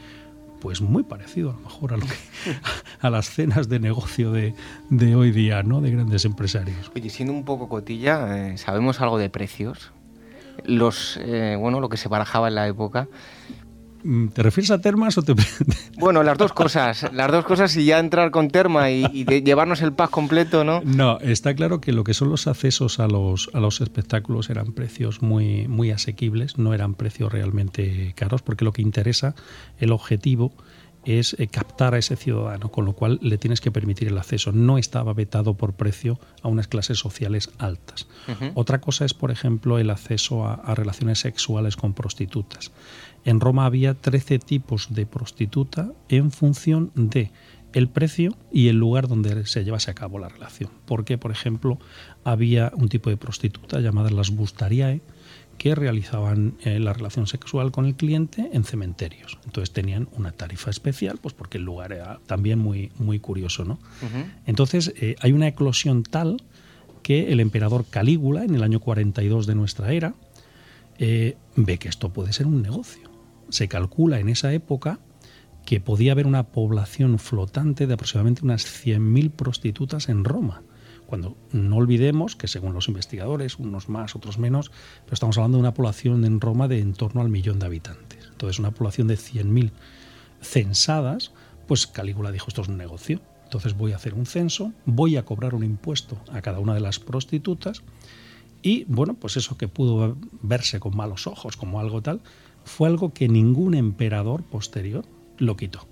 [0.61, 2.15] pues muy parecido a lo mejor a, lo que,
[3.01, 4.55] a las cenas de negocio de,
[4.91, 5.81] de, hoy día, ¿no?
[5.81, 6.91] De grandes empresarios.
[6.95, 9.93] Oye, siendo un poco cotilla, eh, ¿sabemos algo de precios?
[10.65, 13.09] Los, eh, bueno, lo que se barajaba en la época.
[14.09, 15.35] Mm, ¿Te refieres a termas o te.?
[15.99, 17.13] Bueno, las dos cosas.
[17.13, 20.81] Las dos cosas y ya entrar con terma y, llevarnos el pack completo, ¿no?
[20.83, 24.73] No, está claro que lo que son los accesos a los, a los espectáculos eran
[24.73, 29.35] precios muy, muy asequibles, no eran precios realmente caros, porque lo que interesa,
[29.79, 30.55] el objetivo
[31.05, 34.53] es eh, captar a ese ciudadano, con lo cual le tienes que permitir el acceso.
[34.53, 38.07] No estaba vetado por precio a unas clases sociales altas.
[38.55, 42.73] Otra cosa es, por ejemplo, el acceso a, relaciones sexuales con prostitutas.
[43.25, 47.31] En Roma había 13 tipos de prostituta en función de
[47.73, 50.71] el precio y el lugar donde se llevase a cabo la relación.
[50.87, 51.79] Porque, por ejemplo,
[52.25, 55.03] había un tipo de prostituta llamada las bustariae,
[55.59, 59.39] que realizaban eh, la relación sexual con el cliente en cementerios.
[59.45, 63.65] Entonces tenían una tarifa especial, pues porque el lugar era también muy, muy curioso.
[63.65, 63.79] ¿no?
[64.47, 66.43] Entonces eh, hay una eclosión tal
[67.03, 70.15] que el emperador Calígula, en el año 42 de nuestra era,
[70.99, 73.08] eh, ve que esto puede ser un negocio.
[73.49, 75.01] Se calcula en esa época
[75.65, 80.63] que podía haber una población flotante de aproximadamente unas 100.000 prostitutas en Roma
[81.09, 84.71] cuando no olvidemos que según los investigadores, unos más, otros menos,
[85.07, 88.29] pero estamos hablando de una población en Roma de en torno al millón de habitantes.
[88.31, 89.71] Entonces, una población de 100.000
[90.43, 91.33] censadas,
[91.67, 93.23] pues Calígula dijo, esto es un negocio.
[93.45, 96.81] Entonces voy a hacer un censo, voy a cobrar un impuesto a cada una de
[96.81, 97.83] las prostitutas
[98.61, 102.21] y, bueno, pues eso que pudo verse con malos ojos como algo tal,
[102.69, 105.05] fue algo que ningún emperador posterior
[105.39, 105.89] lo quitó,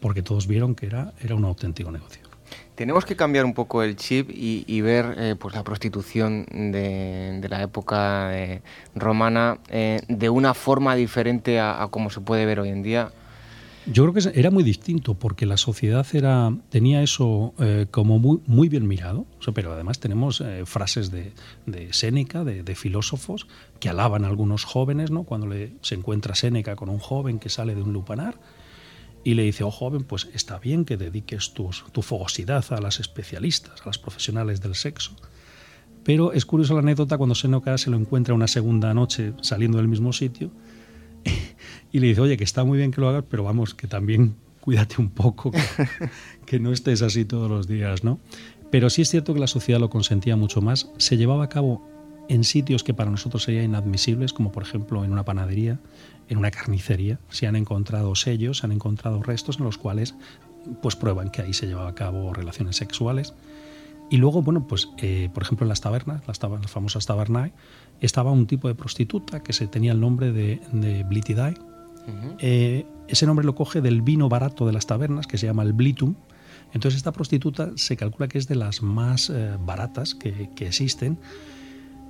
[0.00, 2.30] porque todos vieron que era, era un auténtico negocio.
[2.74, 7.62] Tenemos que cambiar un poco el chip y, ver eh, pues la prostitución de, la
[7.62, 8.62] época eh,
[8.94, 13.12] romana eh, de una forma diferente a, como se puede ver hoy en día.
[13.86, 17.54] Yo creo que era muy distinto porque la sociedad era, tenía eso
[17.90, 21.32] como muy, muy bien mirado, pero además tenemos frases de,
[21.66, 23.46] de Séneca, de, filósofos,
[23.78, 25.24] que alaban a algunos jóvenes, ¿no?
[25.24, 28.38] cuando le, se encuentra Séneca con un joven que sale de un lupanar
[29.24, 33.00] y le dice, oh joven, pues está bien que dediques tu, tu fogosidad a las
[33.00, 35.12] especialistas, a las profesionales del sexo.
[36.04, 39.88] Pero es curiosa la anécdota cuando Senoca se lo encuentra una segunda noche saliendo del
[39.88, 40.50] mismo sitio
[41.92, 44.34] y le dice, oye, que está muy bien que lo hagas, pero vamos, que también
[44.60, 45.60] cuídate un poco, que,
[46.46, 48.20] que no estés así todos los días, ¿no?
[48.70, 50.90] Pero sí es cierto que la sociedad lo consentía mucho más.
[50.96, 51.84] Se llevaba a cabo
[52.30, 55.80] en sitios que para nosotros serían inadmisibles, como por ejemplo en una panadería,
[56.28, 57.18] en una carnicería.
[57.28, 60.14] Se han encontrado sellos, se han encontrado restos en los cuales
[60.80, 63.34] pues prueban que ahí se llevaba a cabo relaciones sexuales.
[64.10, 66.38] Y luego, bueno, pues eh, por ejemplo en las tabernas, las,
[66.70, 67.52] famosas tabernae,
[68.00, 71.54] estaba un tipo de prostituta que se tenía el nombre de, de Blitidae.
[72.38, 75.72] Eh, ese nombre lo coge del vino barato de las tabernas, que se llama el
[75.72, 76.14] Blitum.
[76.72, 81.18] Entonces esta prostituta se calcula que es de las más eh, baratas que, que existen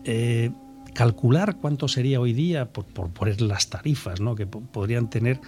[0.04, 0.50] eh,
[0.94, 4.34] calcular cuánto sería hoy día por, poner las tarifas ¿no?
[4.34, 5.40] que podrían tener.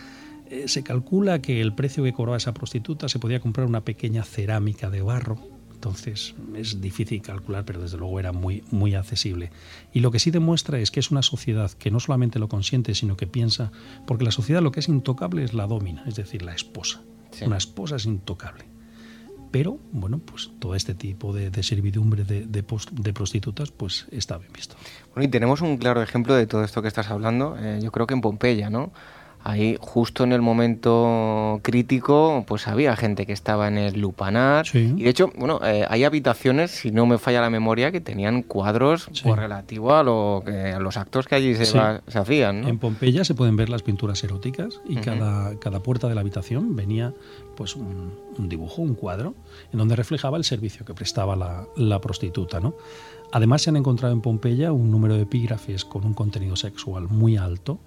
[0.49, 4.23] Eh, se calcula que el precio que cobraba esa prostituta se podía comprar una pequeña
[4.25, 5.39] cerámica de barro.
[5.83, 9.51] Entonces es difícil calcular, pero desde luego era muy, muy accesible.
[9.93, 12.95] Y lo que sí demuestra es que es una sociedad que no solamente lo consiente,
[12.95, 13.73] sino que piensa,
[14.07, 17.03] porque la sociedad lo que es intocable es la domina, es decir, la esposa.
[17.45, 18.65] Una esposa es intocable
[19.51, 24.77] pero bueno, pues todo este tipo de, servidumbre de, de, prostitutas pues está bien visto.
[25.15, 28.07] Bueno, y tenemos un claro ejemplo de todo esto que estás hablando, eh, yo creo
[28.07, 28.93] que en Pompeya, ¿no?
[29.45, 34.67] Ahí justo en el momento crítico, pues había gente que estaba en el lupanar.
[34.73, 38.43] Y de hecho, bueno, eh, hay habitaciones, si no me falla la memoria, que tenían
[38.43, 41.79] cuadros pues, relativos a, lo a los actos que allí se,
[42.15, 42.69] hacían.
[42.69, 46.77] En Pompeya se pueden ver las pinturas eróticas y cada, cada puerta de la habitación
[46.77, 47.13] venía
[47.57, 48.13] pues un,
[48.49, 49.35] dibujo, un cuadro,
[49.73, 52.75] en donde reflejaba el servicio que prestaba la, la prostituta, ¿no?
[53.33, 57.39] Además se han encontrado en Pompeya un número de epígrafes con un contenido sexual muy
[57.39, 57.79] alto,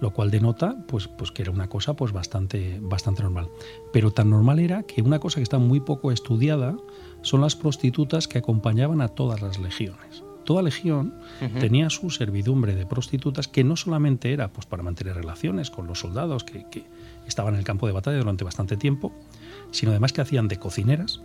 [0.00, 3.48] lo cual denota pues, pues que era una cosa pues bastante, bastante normal.
[3.92, 6.76] Pero tan normal era que una cosa que está muy poco estudiada
[7.22, 10.22] son las prostitutas que acompañaban a todas las legiones.
[10.44, 11.12] Toda legión
[11.58, 15.98] tenía su servidumbre de prostitutas que no solamente era pues, para mantener relaciones con los
[15.98, 16.84] soldados que, que
[17.26, 19.12] estaban en el campo de batalla durante bastante tiempo,
[19.72, 21.20] sino además que hacían de cocineras,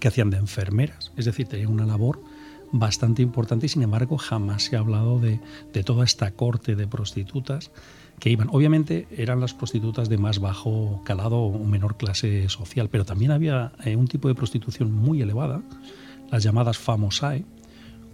[0.00, 2.22] que hacían de enfermeras, es decir, tenían una labor
[2.72, 5.38] bastante importante y sin embargo jamás se ha hablado de,
[5.84, 7.70] toda esta corte de prostitutas
[8.18, 8.48] que iban.
[8.50, 13.72] Obviamente eran las prostitutas de más bajo calado o menor clase social, pero también había
[13.84, 15.62] eh, un tipo de prostitución muy elevada,
[16.30, 17.44] las llamadas famosae,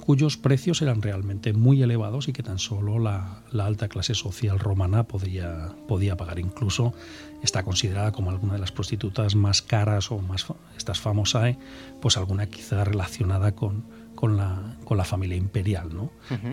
[0.04, 5.04] cuyos precios eran realmente muy elevados y que tan solo la, alta clase social romana
[5.04, 6.38] podía, podía pagar.
[6.38, 6.94] Incluso
[7.42, 11.56] está considerada como alguna de las prostitutas más caras o más estas famosas,
[12.00, 13.84] pues alguna quizá relacionada con,
[14.18, 16.10] con la, con la familia imperial, ¿no?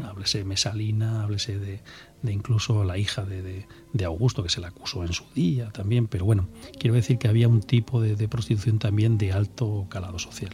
[0.08, 1.80] Háblese de Mesalina, háblese de,
[2.21, 6.06] de incluso la hija de, de, Augusto, que se la acusó en su día también,
[6.06, 6.47] pero bueno,
[6.78, 10.51] quiero decir que había un tipo de, de prostitución también de alto calado social.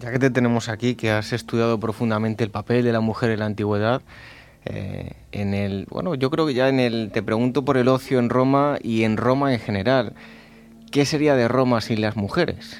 [0.00, 3.38] Ya que te tenemos aquí, que has estudiado profundamente el papel de la mujer en
[3.38, 4.02] la antigüedad,
[4.64, 8.18] eh, en el, bueno, yo creo que ya en el, te pregunto por el ocio
[8.18, 10.14] en Roma y en Roma en general.
[10.90, 12.76] ¿Qué sería de Roma sin las mujeres?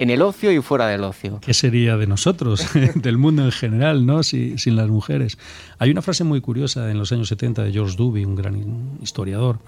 [0.00, 1.40] En el ocio y fuera del ocio.
[1.42, 4.22] ¿Qué sería de nosotros, del mundo en general, ¿no?
[4.22, 5.36] sin las mujeres?
[5.78, 9.58] Hay una frase muy curiosa en los años 70 de George Duby, un gran historiador,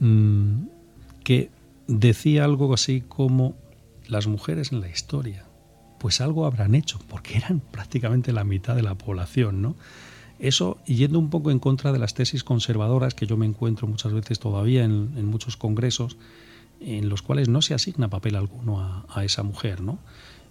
[0.00, 0.62] mm,
[1.22, 1.50] que
[1.86, 3.54] decía algo así como
[4.08, 5.44] las mujeres en la historia,
[5.98, 9.76] pues algo habrán hecho, porque eran prácticamente la mitad de la población, ¿no?
[10.38, 14.14] Eso yendo un poco en contra de las tesis conservadoras que yo me encuentro muchas
[14.14, 16.16] veces todavía en, en muchos congresos,
[16.84, 19.98] en los cuales no se asigna papel alguno a, esa mujer, ¿no?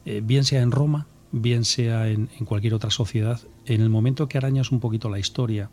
[0.06, 4.38] Eh, bien sea en Roma, bien sea en, cualquier otra sociedad, en el momento que
[4.38, 5.70] arañas un poquito la historia,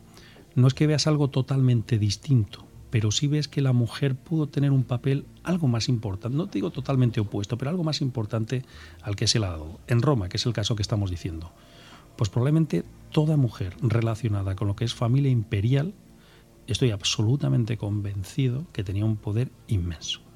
[0.55, 4.71] no es que veas algo totalmente distinto, pero sí ves que la mujer pudo tener
[4.71, 8.63] un papel algo más importante, no te digo totalmente opuesto, pero algo más importante
[9.01, 9.79] al que se le ha dado.
[9.87, 11.51] En Roma, que es el caso que estamos diciendo,
[12.15, 15.93] pues probablemente toda mujer relacionada con lo que es familia imperial,
[16.67, 20.28] estoy absolutamente convencido que tenía un poder inmenso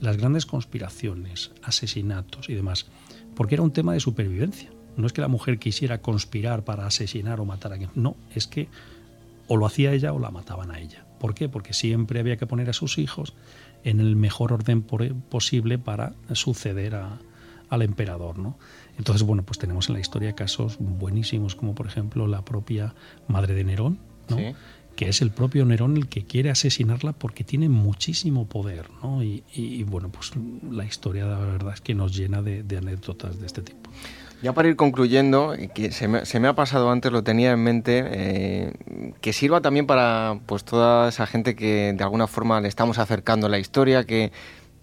[0.00, 2.86] las grandes conspiraciones, asesinatos y demás,
[3.34, 4.70] porque era un tema de supervivencia.
[4.96, 8.46] No es que la mujer quisiera conspirar para asesinar o matar a alguien, no, es
[8.46, 8.68] que
[9.48, 11.04] o lo hacía ella o la mataban a ella.
[11.18, 11.48] ¿Por qué?
[11.48, 13.34] Porque siempre había que poner a sus hijos
[13.82, 16.94] en el mejor orden posible para suceder
[17.68, 18.58] al emperador, ¿no?
[18.98, 22.94] Entonces, bueno, pues tenemos en la historia casos buenísimos, como por ejemplo la propia
[23.28, 23.98] madre de Nerón,
[24.28, 24.38] ¿no?
[24.96, 29.22] Que es el propio Nerón el que quiere asesinarla porque tiene muchísimo poder, ¿no?
[29.22, 30.32] Y, bueno, pues
[30.70, 33.90] la historia la verdad es que nos llena de, anécdotas de este tipo.
[34.42, 38.72] Ya para ir concluyendo, que se me, ha pasado antes, lo tenía en mente, eh,
[39.20, 43.48] que sirva también para pues toda esa gente que de alguna forma le estamos acercando
[43.48, 44.32] la historia, que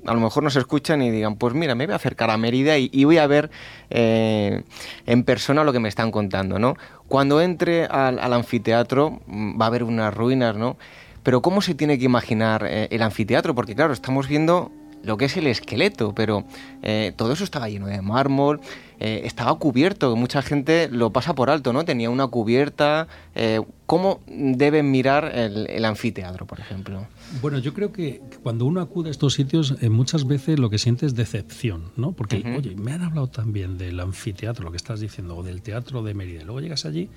[0.06, 2.78] a lo mejor nos escuchan y digan, pues mira, me voy a acercar a Mérida
[2.78, 3.52] y, voy a ver
[3.90, 4.64] eh,
[5.06, 6.76] en persona lo que me están contando, ¿no?
[7.08, 10.78] Cuando entre al, anfiteatro mm, va a haber unas ruinas, ¿no?
[11.24, 13.54] Pero ¿cómo se tiene que imaginar eh, el anfiteatro?
[13.54, 14.72] Porque claro, estamos viendo
[15.04, 16.46] lo que es el esqueleto, pero
[16.82, 18.62] eh, todo eso estaba lleno de mármol,
[19.00, 21.86] eh, estaba cubierto, mucha gente lo pasa por alto, ¿no?
[21.86, 23.08] Tenía una cubierta.
[23.34, 27.08] Eh, ¿Cómo deben mirar el, anfiteatro, por ejemplo?
[27.42, 31.06] Bueno, yo creo que cuando uno acude a estos sitios, muchas veces lo que siente
[31.06, 32.14] es decepción, ¿no?
[32.14, 36.04] Porque, oye, me han hablado también del anfiteatro, lo que estás diciendo, o del teatro
[36.04, 36.44] de Mérida.
[36.44, 37.10] Luego llegas allí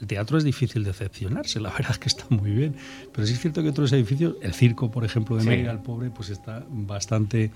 [0.00, 2.74] el teatro es difícil decepcionarse, la verdad es que está muy bien.
[3.12, 6.10] Pero sí es cierto que otros edificios, el circo, por ejemplo, de Mérida, el pobre,
[6.10, 7.50] pues está bastante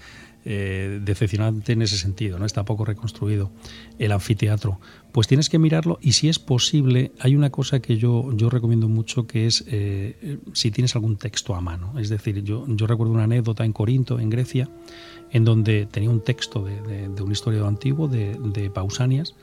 [0.45, 2.47] eh, decepcionante en ese sentido, ¿no?
[2.47, 3.51] Está poco reconstruido.
[3.99, 4.81] El anfiteatro,
[5.13, 8.89] pues tienes que mirarlo y si es posible, hay una cosa que yo, yo recomiendo
[8.89, 11.99] mucho que es eh, si tienes algún texto a mano.
[11.99, 14.69] Es decir, yo, yo recuerdo una anécdota en Corinto, en Grecia,
[15.33, 19.35] en donde tenía un texto de, de un historiador antiguo de, de Pausanias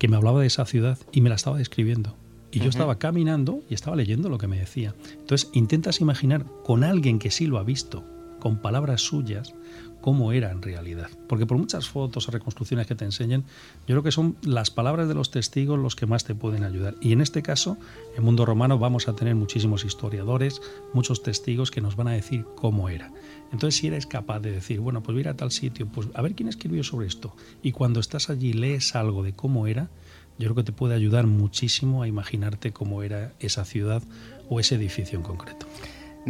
[0.00, 2.16] que me hablaba de esa ciudad y me la estaba describiendo.
[2.50, 4.94] Y yo estaba caminando y estaba leyendo lo que me decía.
[5.12, 8.02] Entonces, intentas imaginar con alguien que sí lo ha visto,
[8.40, 9.54] con palabras suyas,
[10.00, 11.10] cómo era en realidad.
[11.28, 13.44] Porque por muchas fotos o reconstrucciones que te enseñen,
[13.86, 16.96] yo creo que son las palabras de los testigos los que más te pueden ayudar.
[17.02, 17.76] Y en este caso,
[18.12, 20.62] en el mundo romano vamos a tener muchísimos historiadores,
[20.94, 23.12] muchos testigos que nos van a decir cómo era.
[23.52, 26.08] Entonces, si eres capaz de decir, bueno, pues voy a ir a tal sitio, pues
[26.14, 27.34] a ver quién escribió sobre esto.
[27.62, 29.90] Y cuando estás allí lees algo de cómo era,
[30.38, 34.02] yo creo que te puede ayudar muchísimo a imaginarte cómo era esa ciudad
[34.48, 35.66] o ese edificio en concreto.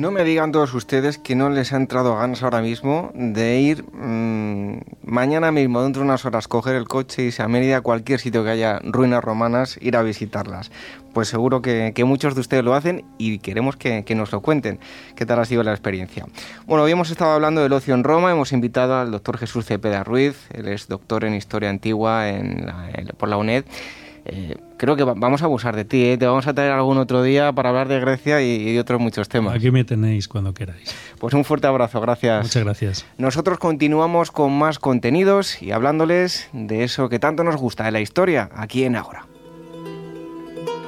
[0.01, 3.85] No me digan todos ustedes que no les ha entrado ganas ahora mismo de ir
[3.93, 8.19] mm, mañana mismo, dentro de unas horas, coger el coche y irse a Mérida, cualquier
[8.19, 10.71] sitio que haya ruinas romanas, ir a visitarlas.
[11.13, 14.81] Pues seguro que, muchos de ustedes lo hacen y queremos que, nos lo cuenten.
[15.17, 16.25] ¿Qué tal ha sido la experiencia?
[16.65, 20.03] Bueno, hoy hemos estado hablando del ocio en Roma, hemos invitado al doctor Jesús Cepeda
[20.03, 22.25] Ruiz, él es doctor en Historia Antigua
[23.19, 23.67] por la UNED.
[24.25, 26.19] Eh, creo que vamos a abusar de ti, ¿eh?
[26.19, 29.29] te vamos a traer algún otro día para hablar de Grecia y, de otros muchos
[29.29, 29.55] temas.
[29.55, 30.95] Aquí me tenéis cuando queráis.
[31.19, 32.43] Pues un fuerte abrazo, gracias.
[32.43, 33.07] Muchas gracias.
[33.19, 38.01] Nosotros continuamos con más contenidos y hablándoles de eso que tanto nos gusta, de la
[38.01, 39.27] historia, aquí en Ágora.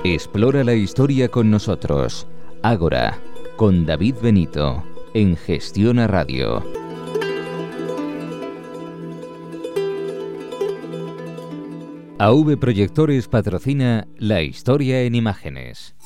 [0.05, 2.27] Explora la historia con nosotros.
[2.63, 3.19] Ágora,
[3.57, 4.85] con David Benito,
[5.15, 6.82] en Gestión a Radio.
[12.25, 15.97] AV Proyectores patrocina La Historia en Imágenes.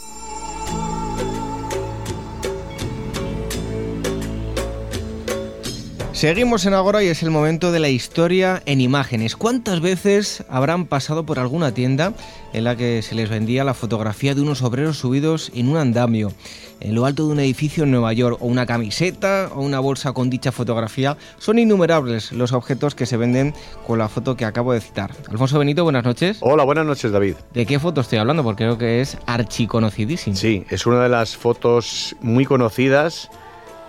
[6.16, 9.36] Seguimos en Agora y es el momento de la historia en imágenes.
[9.36, 12.14] ¿Cuántas veces habrán pasado por alguna tienda
[12.54, 16.32] en la que se les vendía la fotografía de unos obreros subidos en un andamio,
[16.80, 20.14] en lo alto de un edificio en Nueva York, o una camiseta o una bolsa
[20.14, 21.18] con dicha fotografía?
[21.36, 23.52] Son innumerables los objetos que se venden
[23.86, 25.12] con la foto que acabo de citar.
[25.28, 26.38] Alfonso Benito, buenas noches.
[26.40, 27.34] Hola, buenas noches, David.
[27.52, 28.42] ¿De qué foto estoy hablando?
[28.42, 30.34] Porque creo que es archiconocidísimo.
[30.34, 33.28] Sí, es una de las fotos muy conocidas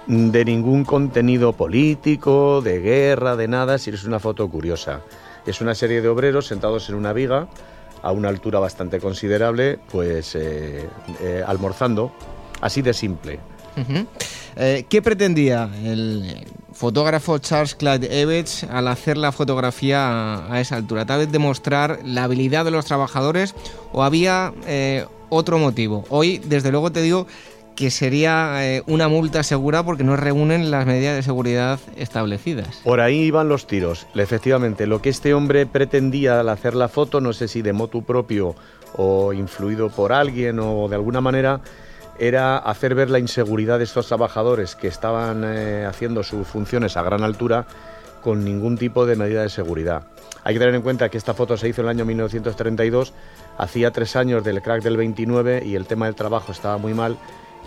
[0.08, 5.01] de ningún contenido político, de guerra, de nada, si es una foto curiosa.
[5.45, 7.47] Es una serie de obreros sentados en una viga
[8.01, 10.88] a una altura bastante considerable, pues eh,
[11.22, 12.12] eh, almorzando,
[12.62, 13.39] así de simple.
[14.55, 20.78] Eh, ¿Qué pretendía el fotógrafo Charles Clyde Evans al hacer la fotografía a, a, esa
[20.78, 21.05] altura?
[21.05, 23.53] ¿Tal vez demostrar la habilidad de los trabajadores
[23.91, 24.53] o había
[25.30, 26.05] otro motivo?
[26.10, 27.28] Hoy, desde luego, te digo
[27.78, 32.82] que sería eh, una multa segura porque no reúnen las medidas de seguridad establecidas.
[32.84, 34.07] Por ahí iban los tiros.
[34.15, 38.03] Efectivamente, lo que este hombre pretendía al hacer la foto, no sé si de motu
[38.03, 38.55] propio
[38.93, 41.61] o influido por alguien o de alguna manera,
[42.17, 47.03] era hacer ver la inseguridad de estos trabajadores que estaban eh, haciendo sus funciones a
[47.03, 47.67] gran altura
[48.23, 50.07] con ningún tipo de medida de seguridad.
[50.43, 53.13] Hay que tener en cuenta que esta foto se hizo en el año 1932,
[53.59, 57.17] hacía tres años del crack del 29 y el tema del trabajo estaba muy mal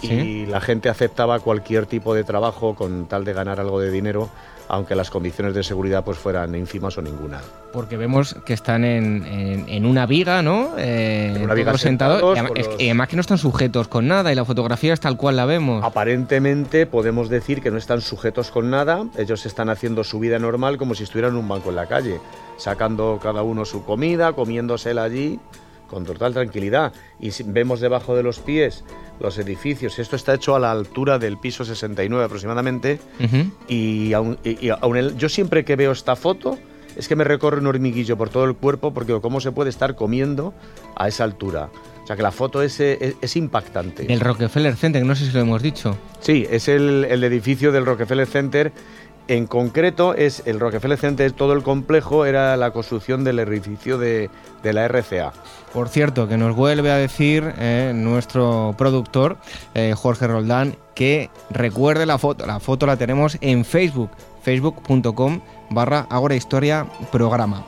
[0.02, 4.28] y la gente aceptaba cualquier tipo de trabajo con tal de ganar algo de dinero,
[4.68, 7.40] aunque las condiciones de seguridad pues fueran ínfimas o ninguna.
[7.72, 10.70] Porque vemos que están en, una viga, ¿no?
[10.78, 12.38] Eh, en una viga sentados.
[12.78, 15.46] y, además, que no están sujetos con nada y la fotografía es tal cual la
[15.46, 15.84] vemos.
[15.84, 20.78] Aparentemente podemos decir que no están sujetos con nada, ellos están haciendo su vida normal
[20.78, 22.20] como si estuvieran en un banco en la calle,
[22.56, 25.40] sacando cada uno su comida, comiéndosela allí
[25.90, 26.92] con total tranquilidad.
[27.18, 28.84] Y vemos debajo de los pies
[29.18, 29.98] los edificios.
[29.98, 33.00] Esto está hecho a la altura del piso 69 aproximadamente.
[33.68, 34.38] Y, aún,
[35.18, 36.58] yo siempre que veo esta foto
[36.96, 39.94] es que me recorre un hormiguillo por todo el cuerpo porque cómo se puede estar
[39.94, 40.54] comiendo
[40.96, 41.68] a esa altura.
[42.02, 44.12] O sea que la foto es, es, impactante.
[44.12, 45.96] El Rockefeller Center, no sé si lo hemos dicho.
[46.20, 48.72] Sí, es el, el edificio del Rockefeller Center
[49.30, 54.28] en concreto, es el Rockefeller Center, todo el complejo era la construcción del edificio de,
[54.64, 55.32] la RCA.
[55.72, 59.36] Por cierto, que nos vuelve a decir eh, nuestro productor,
[59.74, 62.44] eh, Jorge Roldán, que recuerde la foto.
[62.44, 64.10] La foto la tenemos en Facebook,
[64.42, 67.64] facebook.com barra Ahora Historia Programa.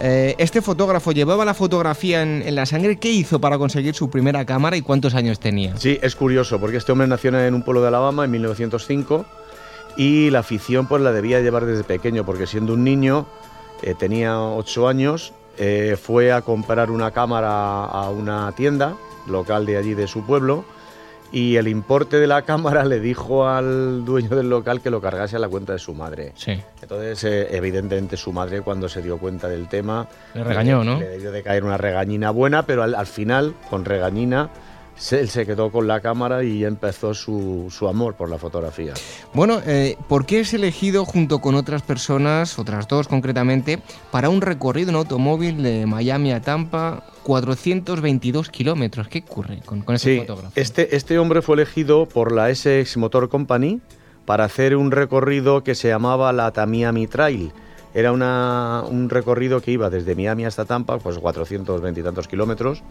[0.00, 2.96] Eh, este fotógrafo llevaba la fotografía en, en, la sangre.
[2.96, 5.76] ¿Qué hizo para conseguir su primera cámara y cuántos años tenía?
[5.76, 9.24] Sí, es curioso, porque este hombre nació en un pueblo de Alabama en 1905
[9.96, 13.26] y la afición pues la debía llevar desde pequeño porque siendo un niño
[13.82, 19.76] eh, tenía ocho años eh, fue a comprar una cámara a una tienda local de
[19.76, 20.64] allí de su pueblo
[21.30, 25.36] y el importe de la cámara le dijo al dueño del local que lo cargase
[25.36, 26.32] a la cuenta de su madre.
[26.36, 26.60] Sí.
[26.80, 30.06] Entonces, eh, evidentemente, su madre, cuando se dio cuenta del tema.
[30.34, 30.98] Le regañó, ¿no?
[30.98, 34.50] Le debió de caer una regañina buena, pero al final, con regañina,
[35.10, 38.94] él se quedó con la cámara y empezó su, amor por la fotografía.
[39.32, 43.80] Bueno, eh, ¿por qué es elegido junto con otras personas, otras dos concretamente,
[44.10, 49.08] para un recorrido en automóvil de Miami a Tampa, 422 kilómetros?
[49.08, 50.52] ¿Qué ocurre con, con ese fotógrafo?
[50.54, 53.80] Este, este hombre fue elegido por la SX Motor Company
[54.24, 57.52] para hacer un recorrido que se llamaba la Tamiami Trail.
[57.92, 62.82] Era un recorrido que iba desde Miami hasta Tampa, pues 420 y tantos kilómetros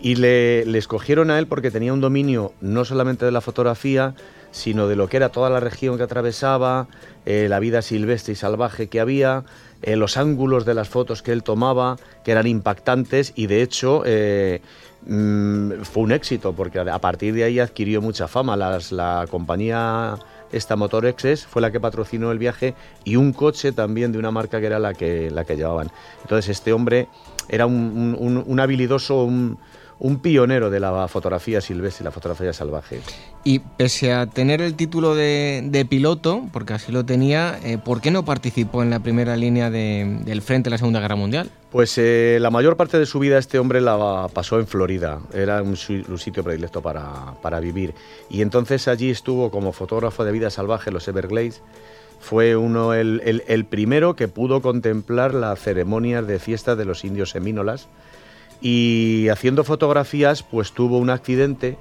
[0.00, 4.14] y le, escogieron a él porque tenía un dominio no solamente de la fotografía,
[4.50, 6.88] sino de lo que era toda la región que atravesaba,
[7.26, 9.44] eh, la vida silvestre y salvaje que había,
[9.82, 14.02] eh, los ángulos de las fotos que él tomaba, que eran impactantes y de hecho
[14.06, 14.60] eh,
[15.06, 18.56] mm, fue un éxito porque a partir de ahí adquirió mucha fama.
[18.56, 20.16] la compañía
[20.50, 22.74] esta Motor Exes fue la que patrocinó el viaje
[23.04, 25.90] y un coche también de una marca que era la que, la que llevaban.
[26.22, 27.08] Entonces este hombre
[27.50, 29.58] era un, un habilidoso, un,
[30.00, 33.00] un pionero de la fotografía silvestre y la fotografía salvaje.
[33.44, 38.10] Y pese a tener el título de, piloto, porque así lo tenía, eh, ¿por qué
[38.10, 41.50] no participó en la primera línea del frente de la Segunda Guerra Mundial?
[41.70, 45.62] Pues eh, la mayor parte de su vida este hombre la pasó en Florida, era
[45.62, 47.94] un, sitio predilecto para, vivir.
[48.30, 51.62] Y entonces allí estuvo como fotógrafo de vida salvaje, los Everglades.
[52.20, 57.30] Fue uno el, el primero que pudo contemplar las ceremonias de fiesta de los indios
[57.30, 57.88] semínolas,
[58.60, 61.78] y haciendo fotografías pues tuvo un accidente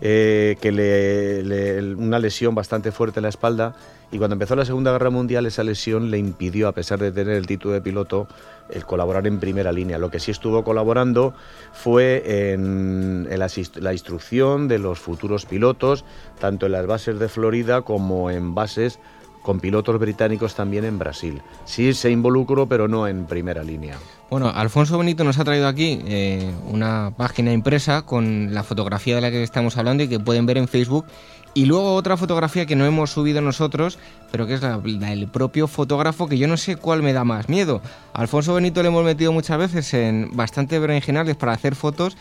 [0.00, 3.74] eh, que le, una lesión bastante fuerte en la espalda
[4.12, 7.34] y cuando empezó la Segunda Guerra Mundial esa lesión le impidió, a pesar de tener
[7.34, 8.28] el título de piloto,
[8.70, 9.98] el colaborar en primera línea.
[9.98, 11.34] Lo que sí estuvo colaborando
[11.72, 16.04] fue en, la, instrucción de los futuros pilotos,
[16.38, 19.00] tanto en las bases de Florida como en bases
[19.46, 21.40] con pilotos británicos también en Brasil.
[21.66, 23.96] Sí se involucró, pero no en primera línea.
[24.28, 29.20] Bueno, Alfonso Benito nos ha traído aquí eh, una página impresa con la fotografía de
[29.20, 31.06] la que estamos hablando y que pueden ver en Facebook.
[31.54, 34.00] Y luego otra fotografía que no hemos subido nosotros,
[34.32, 37.48] pero que es la, del propio fotógrafo, que yo no sé cuál me da más
[37.48, 37.80] miedo.
[38.14, 42.16] Alfonso Benito le hemos metido muchas veces en bastante originales para hacer fotos,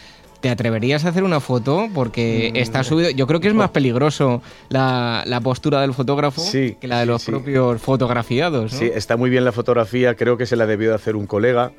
[0.45, 1.87] ¿Te atreverías a hacer una foto?
[1.91, 3.09] Porque mm, está subido.
[3.09, 7.81] Yo creo que es más peligroso la, postura del fotógrafo que la de los propios
[7.81, 8.73] fotografiados.
[8.73, 10.13] Sí, está muy bien la fotografía.
[10.13, 11.71] Creo que se la debió de hacer un colega.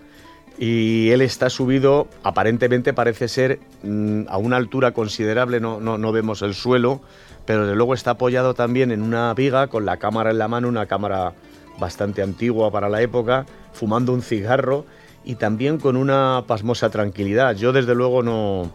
[0.59, 6.43] Y él está subido, aparentemente parece ser mm, a una altura considerable, no, no, vemos
[6.43, 7.03] el suelo,
[7.45, 10.67] pero desde luego está apoyado también en una viga con la cámara en la mano,
[10.67, 11.35] una cámara
[11.79, 14.87] bastante antigua para la época, fumando un cigarro
[15.27, 17.55] y también con una pasmosa tranquilidad.
[17.57, 18.71] Yo desde luego no...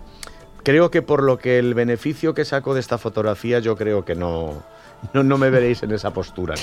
[0.64, 4.14] Creo que por lo que el beneficio que saco de esta fotografía, yo creo que
[4.14, 4.62] no,
[5.14, 6.54] no, no me veréis en esa postura.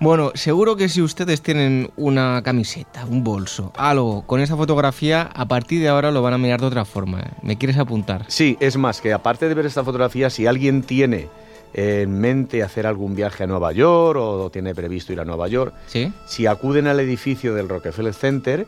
[0.00, 5.46] Bueno, seguro que si ustedes tienen una camiseta, un bolso, algo con esa fotografía, a
[5.48, 7.20] partir de ahora lo van a mirar de otra forma.
[7.20, 7.30] ¿eh?
[7.42, 8.26] ¿Me quieres apuntar?
[8.28, 11.28] Sí, es más, que aparte de ver esta fotografía, si alguien tiene
[11.72, 15.72] en mente hacer algún viaje a Nueva York o tiene previsto ir a Nueva York,
[15.86, 16.12] ¿Sí?
[16.26, 18.66] si acuden al edificio del Rockefeller Center,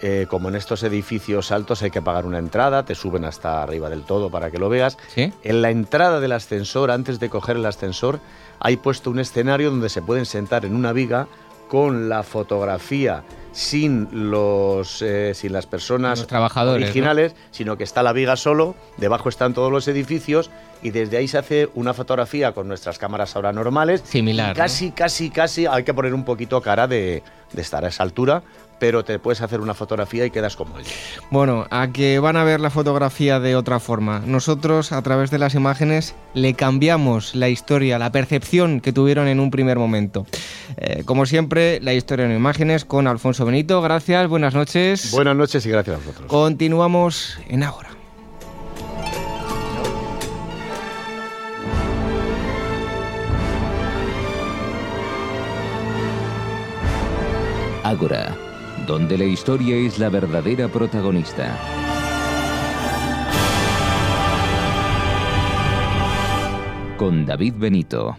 [0.00, 3.90] eh, como en estos edificios altos hay que pagar una entrada, te suben hasta arriba
[3.90, 4.96] del todo para que lo veas.
[5.16, 8.20] En la entrada del ascensor, antes de coger el ascensor,
[8.60, 11.28] hay puesto un escenario donde se pueden sentar en una viga
[11.68, 18.12] con la fotografía sin los eh, sin las personas trabajadores, originales, sino que está la
[18.12, 20.50] viga solo, debajo están todos los edificios
[20.82, 24.02] y desde ahí se hace una fotografía con nuestras cámaras ahora normales.
[24.04, 24.56] Similar.
[24.56, 27.22] Casi, casi, casi hay que poner un poquito cara de,
[27.52, 28.42] de estar a esa altura,
[28.78, 30.84] pero te puedes hacer una fotografía y quedas como él.
[31.30, 34.22] Bueno, a que van a ver la fotografía de otra forma.
[34.24, 39.40] Nosotros, a través de las imágenes, le cambiamos la historia, la percepción que tuvieron en
[39.40, 40.26] un primer momento.
[40.76, 43.82] Eh, como siempre, la historia en imágenes con Alfonso Benito.
[43.82, 45.10] Gracias, buenas noches.
[45.10, 46.26] Buenas noches y gracias a vosotros.
[46.28, 47.88] Continuamos en ahora.
[57.84, 58.47] Ágora
[58.88, 61.54] donde la historia es la verdadera protagonista.
[66.96, 68.16] Con David Benito.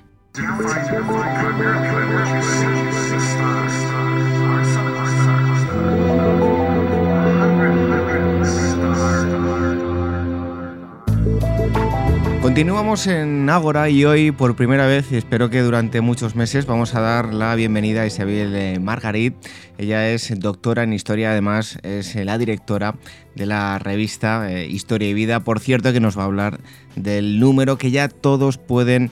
[12.49, 16.95] Continuamos en Ágora y hoy por primera vez, y espero que durante muchos meses, vamos
[16.95, 19.35] a dar la bienvenida a Isabel eh, Margarit.
[19.77, 22.95] Ella es doctora en historia, además es eh, la directora
[23.35, 25.41] de la revista eh, Historia y Vida.
[25.41, 26.59] Por cierto, que nos va a hablar
[26.95, 29.11] del número que ya todos pueden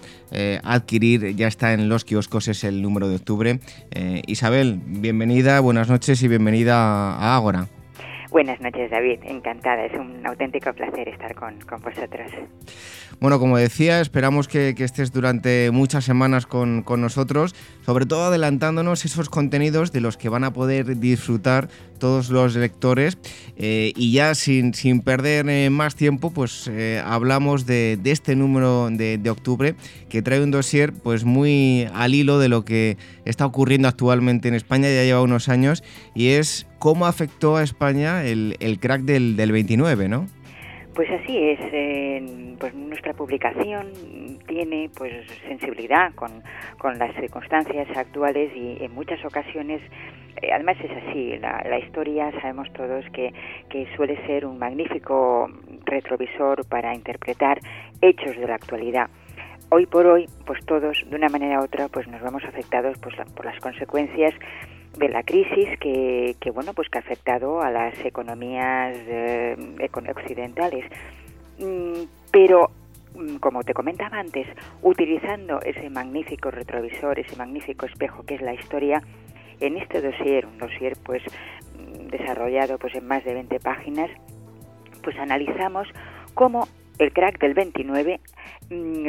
[0.63, 3.59] adquirir, ya está en los kioscos, es el número de octubre.
[4.25, 7.69] Isabel, bienvenida, buenas noches y bienvenida a Ágora.
[8.29, 9.19] Buenas noches, David.
[9.23, 9.85] Encantada.
[9.85, 12.31] Es un auténtico placer estar con, con vosotros.
[13.19, 19.27] Bueno, como decía, esperamos que, estés durante muchas semanas con, nosotros, sobre todo adelantándonos esos
[19.29, 21.67] contenidos de los que van a poder disfrutar
[21.97, 23.17] todos los lectores.
[23.55, 28.89] Eh, y ya sin, sin perder eh, más tiempo, pues eh, hablamos de, este número
[28.91, 29.73] de, octubre
[30.09, 34.53] que trae un dossier pues muy al hilo de lo que está ocurriendo actualmente en
[34.53, 39.51] España, ya lleva unos años, y es cómo afectó a España el, crack del, del
[39.51, 40.27] 29, ¿no?
[40.97, 41.59] Pues así es,
[42.57, 45.13] pues nuestra publicación tiene pues
[45.47, 46.41] sensibilidad con,
[46.97, 49.79] las circunstancias actuales y en muchas ocasiones,
[50.41, 53.31] eh, además es así, la, historia sabemos todos que,
[53.69, 55.51] que suele ser un magnífico
[55.85, 57.59] retrovisor para interpretar
[58.01, 59.07] hechos de la actualidad
[59.69, 63.15] hoy por hoy, pues todos, de una manera u otra, pues nos vemos afectados pues,
[63.35, 64.33] por las consecuencias
[64.97, 69.55] de la crisis que, que, bueno pues que ha afectado a las economías eh,
[70.15, 70.85] occidentales.
[71.59, 72.69] Mm, pero
[73.15, 74.47] mm, como te comentaba antes
[74.81, 79.01] utilizando ese magnífico retrovisor ese magnífico espejo que es la historia
[79.59, 81.23] en este dossier un dossier pues
[81.73, 84.11] mm, desarrollado pues en más de 20 páginas
[85.03, 85.87] pues analizamos
[86.33, 86.67] cómo
[86.99, 88.19] el crack del 29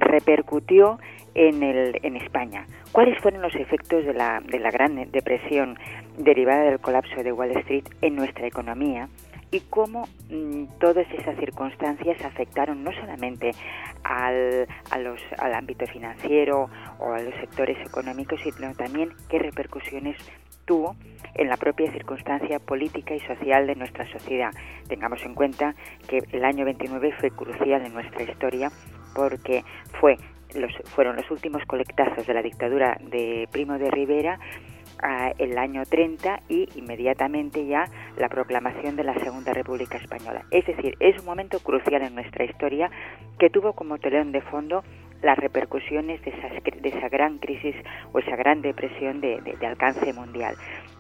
[0.01, 0.99] repercutió
[1.35, 2.67] en, el, en España.
[2.93, 5.79] ¿Cuáles fueron los efectos de la, de la gran depresión
[6.17, 9.09] derivada del colapso de Wall Street en nuestra economía?
[9.51, 13.53] Y cómo mm, todas esas circunstancias afectaron no solamente
[14.05, 16.69] al, al ámbito financiero
[16.99, 20.17] o a los sectores económicos, sino también qué repercusiones
[20.65, 20.97] tuvo
[21.35, 24.51] en la propia circunstancia política y social de nuestra sociedad.
[24.87, 25.75] Tengamos en cuenta
[26.07, 28.71] que el año 29 fue crucial en nuestra historia
[29.15, 29.65] porque
[29.99, 30.19] fue
[30.55, 34.39] los, fueron los últimos colectazos de la dictadura de Primo de Rivera
[35.39, 37.85] el año 30 y inmediatamente ya
[38.17, 40.45] la proclamación de la Segunda República Española.
[40.51, 42.91] Es decir, es un momento crucial en nuestra historia
[43.39, 44.83] que tuvo como telón de fondo
[45.23, 46.33] las repercusiones de,
[46.81, 47.75] de esa gran crisis
[48.13, 50.55] o esa gran depresión de, alcance mundial.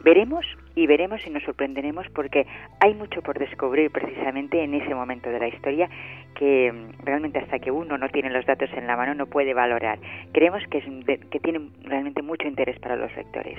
[0.04, 0.44] Veremos
[0.74, 2.46] y veremos y nos sorprenderemos porque
[2.80, 5.88] hay mucho por descubrir precisamente en ese momento de la historia
[6.34, 9.54] que mm, realmente hasta que uno no tiene los datos en la mano no puede
[9.54, 9.98] valorar.
[10.32, 10.84] Creemos que, es,
[11.30, 13.58] que tiene realmente mucho interés para los lectores.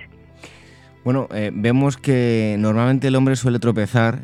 [1.03, 4.19] Bueno, eh, vemos que normalmente el hombre suele tropezar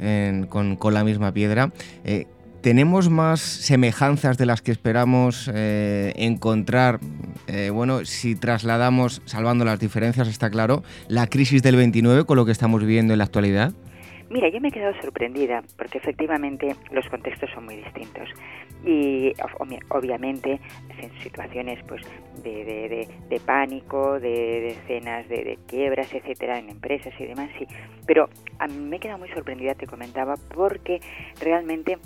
[0.49, 1.71] con, con, la misma piedra.
[2.03, 2.25] Eh,
[2.65, 6.97] ¿Tenemos más semejanzas de las que esperamos eh, encontrar?
[7.47, 12.43] Eh, bueno, si trasladamos, salvando las diferencias, está claro, la crisis del 29 con lo
[12.43, 13.73] que estamos viviendo en la actualidad.
[14.31, 18.27] Mira, yo me he quedado sorprendida porque efectivamente los contextos son muy distintos
[18.83, 19.33] y
[19.89, 20.59] obviamente
[20.99, 22.01] en situaciones pues
[22.43, 23.07] de,
[23.45, 27.67] pánico, de, escenas de, quiebras, etcétera, en empresas y demás, sí.
[28.07, 30.99] Pero a mí me he quedado muy sorprendida, te comentaba, porque
[31.39, 31.99] realmente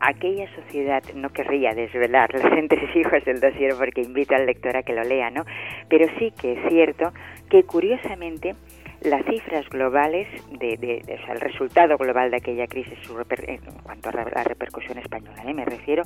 [0.00, 4.94] aquella sociedad, no querría desvelar los entresijos del dossier porque invito al lector a que
[4.94, 5.44] lo lea, ¿no?
[5.88, 7.12] Pero sí que es cierto
[7.50, 8.54] que curiosamente
[9.02, 10.26] las cifras globales,
[10.58, 12.98] de, o sea, el resultado global de aquella crisis
[13.46, 15.54] en cuanto a la repercusión española, ¿eh?
[15.54, 16.02] me refiero,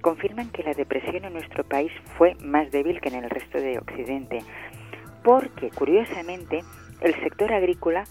[0.00, 3.78] confirman que la depresión en nuestro país fue más débil que en el resto de
[3.78, 4.40] Occidente,
[5.22, 6.62] porque curiosamente
[7.02, 8.04] el sector agrícola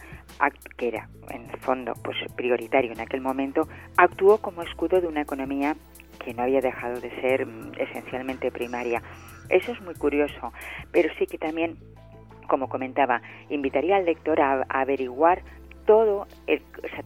[0.77, 3.67] que era en el fondo pues prioritario en aquel momento,
[3.97, 5.75] actuó como escudo de una economía
[6.23, 9.01] que no había dejado de ser mm, esencialmente primaria.
[9.49, 10.53] Eso es muy curioso,
[10.91, 11.77] pero sí que también,
[12.47, 15.41] como comentaba, invitaría al lector a, averiguar
[15.85, 16.27] todo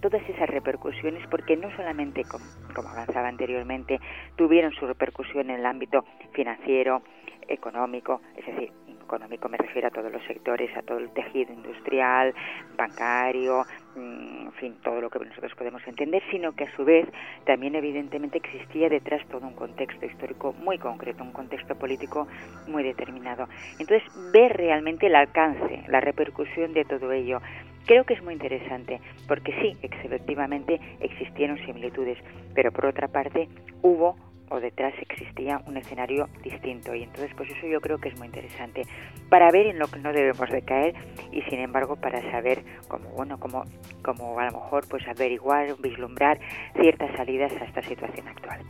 [0.02, 4.00] todas esas repercusiones, porque no solamente, como, avanzaba anteriormente,
[4.36, 7.02] tuvieron su repercusión en el ámbito financiero,
[7.48, 8.72] económico, es decir,
[9.06, 12.34] económico me refiero a todos los sectores, a todo el tejido industrial,
[12.76, 17.08] bancario, mm, en fin, todo lo que nosotros podemos entender, sino que a su vez
[17.46, 22.28] también evidentemente existía detrás todo un contexto histórico muy concreto, un contexto político
[22.68, 23.48] muy determinado.
[23.80, 24.04] Entonces,
[24.34, 27.40] ver realmente el alcance, la repercusión de todo ello,
[27.86, 32.18] Creo que es muy interesante, porque sí, efectivamente existieron similitudes,
[32.56, 33.48] pero por otra parte
[33.84, 34.16] hubo
[34.50, 38.28] o detrás existía un escenario distinto y entonces pues eso yo creo que es muy
[38.28, 38.84] interesante
[39.30, 40.96] para ver en lo que no debemos de caer
[41.32, 43.64] y sin embargo para saber cómo bueno como
[44.04, 46.40] como a lo mejor pues averiguar vislumbrar
[46.80, 48.62] ciertas salidas a esta situación actual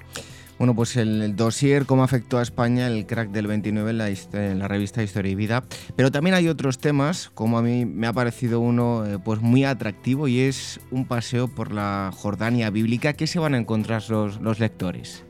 [0.58, 5.04] bueno, pues el dossier, cómo afectó a España el crack del 29 en la, revista
[5.04, 5.66] Historia y Vida.
[5.98, 9.66] Pero también hay otros temas, como a mí me ha parecido uno eh, pues muy
[9.66, 13.14] atractivo y es un paseo por la Jordania bíblica.
[13.14, 15.25] ¿Qué se van a encontrar los lectores?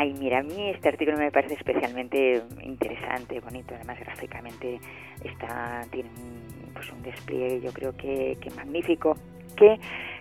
[0.00, 4.78] Ay, mira, a mí este artículo me parece especialmente interesante, bonito, además gráficamente
[5.24, 9.16] está, tiene un, pues un despliegue yo creo que, que magnífico,
[9.56, 9.76] que,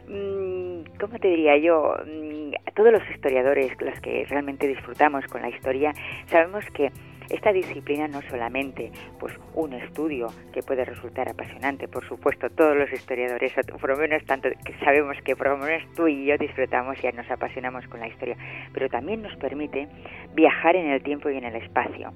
[0.07, 1.93] mm, ¿cómo te diría yo?
[2.07, 5.93] Mm, todos los historiadores, los que realmente disfrutamos con la historia,
[6.25, 6.91] sabemos que
[7.30, 12.91] esta disciplina no solamente pues un estudio que puede resultar apasionante, por supuesto, todos los
[12.91, 16.97] historiadores, por lo menos tanto que sabemos que por lo menos tú y yo disfrutamos
[17.03, 18.38] y nos apasionamos con la historia,
[18.73, 19.88] pero también nos permite
[20.34, 22.13] viajar en el tiempo y en el espacio.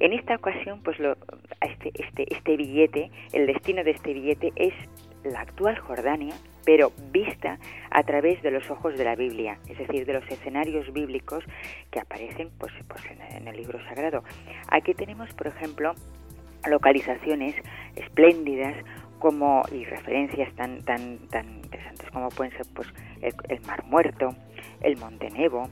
[0.00, 1.16] En esta ocasión, pues lo,
[1.60, 4.74] este, este, este billete, el destino de este billete es
[5.24, 6.34] la actual Jordania,
[6.64, 7.58] pero vista
[7.90, 11.44] a través de los ojos de la Biblia, es decir, de los escenarios bíblicos
[11.90, 14.22] que aparecen pues, pues en, el libro sagrado.
[14.68, 15.94] Aquí tenemos, por ejemplo,
[16.68, 17.54] localizaciones
[17.96, 18.76] espléndidas
[19.18, 22.88] como y referencias tan tan tan interesantes como pueden ser pues
[23.20, 24.34] el, Mar Muerto,
[24.80, 25.68] el Monte Nebo,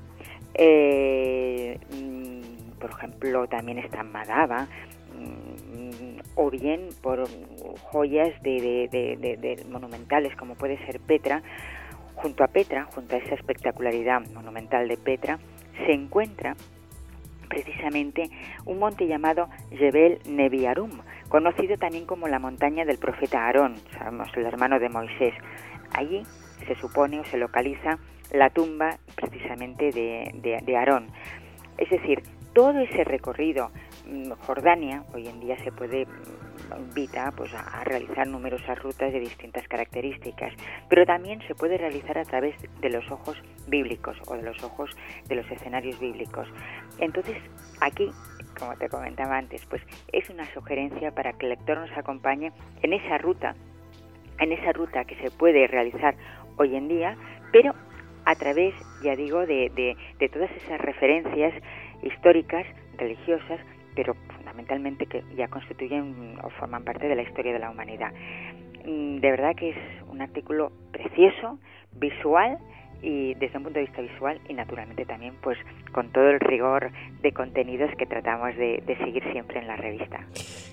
[0.54, 4.68] eh, mm, por ejemplo también está Madaba,
[6.34, 7.28] o bien por
[7.82, 11.42] joyas de, monumentales como puede ser Petra.
[12.14, 15.38] Junto a Petra, junto a esa espectacularidad monumental de Petra,
[15.86, 16.54] se encuentra
[17.48, 18.30] precisamente
[18.66, 20.90] un monte llamado Jebel Nebiarum,
[21.28, 25.34] conocido también como la montaña del profeta Aarón, sabemos el hermano de Moisés.
[25.92, 26.22] Allí
[26.66, 27.98] se supone o se localiza
[28.32, 31.06] la tumba precisamente de, de Aarón.
[31.78, 33.70] Es decir, todo ese recorrido,
[34.46, 36.06] Jordania, hoy en día se puede
[36.78, 40.52] invita pues, a realizar numerosas rutas de distintas características,
[40.88, 43.36] pero también se puede realizar a través de los ojos
[43.66, 44.90] bíblicos o de los ojos
[45.26, 46.46] de los escenarios bíblicos.
[46.98, 47.36] Entonces,
[47.80, 48.10] aquí
[48.58, 49.82] como te comentaba antes, pues
[50.12, 52.52] es una sugerencia para que el lector nos acompañe
[52.82, 53.54] en esa ruta,
[54.38, 56.14] en esa ruta que se puede realizar
[56.56, 57.16] hoy en día,
[57.52, 57.74] pero
[58.26, 61.54] a través, ya digo, de, de, todas esas referencias
[62.02, 62.66] históricas,
[62.98, 63.60] religiosas,
[64.00, 68.10] pero fundamentalmente que ya constituyen o forman parte de la historia de la humanidad.
[68.86, 69.76] Mm, de verdad que es
[70.08, 71.58] un artículo precioso,
[71.92, 72.56] visual
[73.02, 75.58] y desde un punto de vista visual y naturalmente también pues
[75.92, 76.90] con todo el rigor
[77.22, 80.26] de contenidos que tratamos de, seguir siempre en la revista.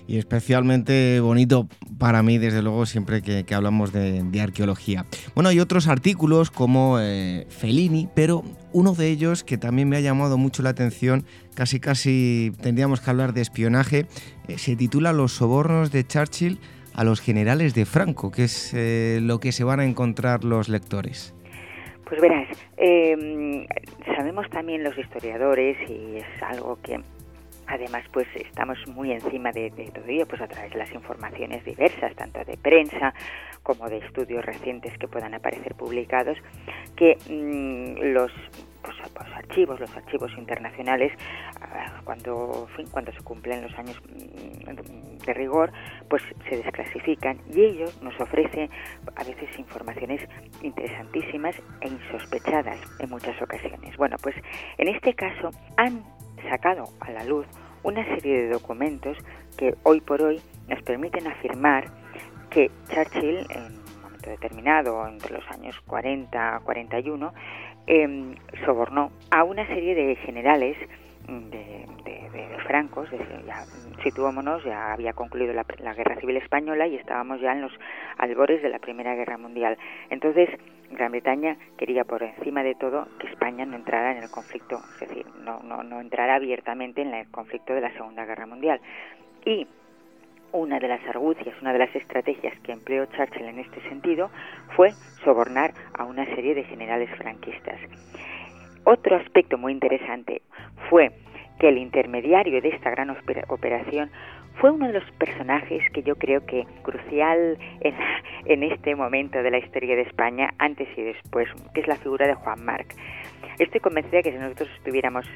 [0.06, 1.68] Y especialmente bonito
[1.98, 5.04] para mí, desde luego, siempre que, hablamos de, arqueología.
[5.34, 10.00] Bueno, hay otros artículos como eh, Fellini, pero uno de ellos que también me ha
[10.00, 11.24] llamado mucho la atención,
[11.54, 14.06] casi casi tendríamos que hablar de espionaje,
[14.46, 16.58] eh, se titula Los sobornos de Churchill
[16.94, 20.68] a los generales de Franco, que es eh, lo que se van a encontrar los
[20.68, 21.34] lectores.
[22.08, 22.48] Pues verás,
[22.78, 23.66] em,
[24.16, 26.98] sabemos también los historiadores y es algo que
[27.66, 32.14] además pues estamos muy encima de, todo ello pues a través de las informaciones diversas
[32.16, 33.12] tanto de prensa
[33.62, 36.38] como de estudios recientes que puedan aparecer publicados
[36.96, 38.32] que mm, los
[38.82, 38.96] pues,
[39.34, 41.12] archivos, los archivos internacionales,
[41.60, 45.72] ah, cuando, cuando se cumplen los años mm, de rigor,
[46.08, 48.70] pues se desclasifican y ellos nos ofrecen
[49.16, 50.22] a veces informaciones
[50.62, 53.96] interesantísimas e insospechadas en muchas ocasiones.
[53.96, 54.34] Bueno, pues
[54.78, 56.02] en este caso han
[56.48, 57.46] sacado a la luz
[57.82, 59.16] una serie de documentos
[59.56, 61.86] que hoy por hoy nos permiten afirmar
[62.50, 67.32] que Churchill, en un momento determinado, entre los años 40 a 41,
[67.90, 68.34] Em,
[68.66, 70.76] sobornó a una serie de generales
[71.26, 71.86] mm, de,
[72.66, 73.08] francos,
[73.46, 73.64] ya,
[74.02, 77.72] situémonos, ya había concluido la, guerra civil española y estábamos ya en los
[78.18, 79.78] albores de la Primera Guerra Mundial.
[80.10, 80.50] Entonces,
[80.90, 85.08] Gran Bretaña quería por encima de todo que España no entrara en el conflicto, es
[85.08, 88.82] decir, no, no, no entrara abiertamente en el conflicto de la Segunda Guerra Mundial.
[89.46, 89.66] Y
[90.52, 94.30] una de las argucias, una de las estrategias que empleó Churchill en este sentido
[94.76, 94.92] fue
[95.24, 97.78] sobornar a una serie de generales franquistas.
[98.84, 100.42] Otro aspecto muy interesante
[100.88, 101.12] fue
[101.58, 103.14] que el intermediario de esta gran
[103.48, 104.10] operación
[104.60, 107.58] fue uno de los personajes que yo creo que crucial
[108.44, 112.26] en, este momento de la historia de España, antes y después, que es la figura
[112.26, 112.94] de Juan Marc.
[113.58, 115.26] Estoy convencida que si nosotros estuviéramos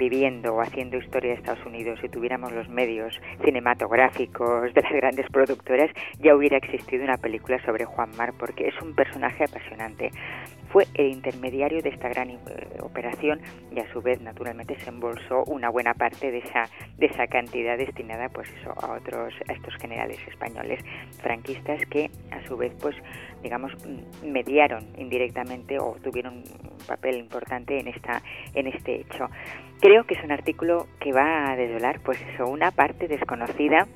[0.00, 5.26] viviendo o haciendo historia de Estados Unidos y tuviéramos los medios cinematográficos de las grandes
[5.30, 10.10] productoras, ya hubiera existido una película sobre Juan Mar, porque es un personaje apasionante.
[10.72, 12.38] Fue el intermediario de esta gran eh,
[12.80, 13.40] operación
[13.70, 16.64] y a su vez, naturalmente, se embolsó una buena parte de esa,
[16.96, 20.80] de esa cantidad destinada pues eso, a otros, a estos generales españoles
[21.20, 22.96] franquistas que a su vez pues
[23.42, 23.72] digamos,
[24.22, 28.22] mediaron indirectamente o tuvieron un papel importante en, esta,
[28.54, 29.28] en este hecho.
[29.80, 33.86] Creo que es un artículo que va a desvelar, pues eso, una parte desconocida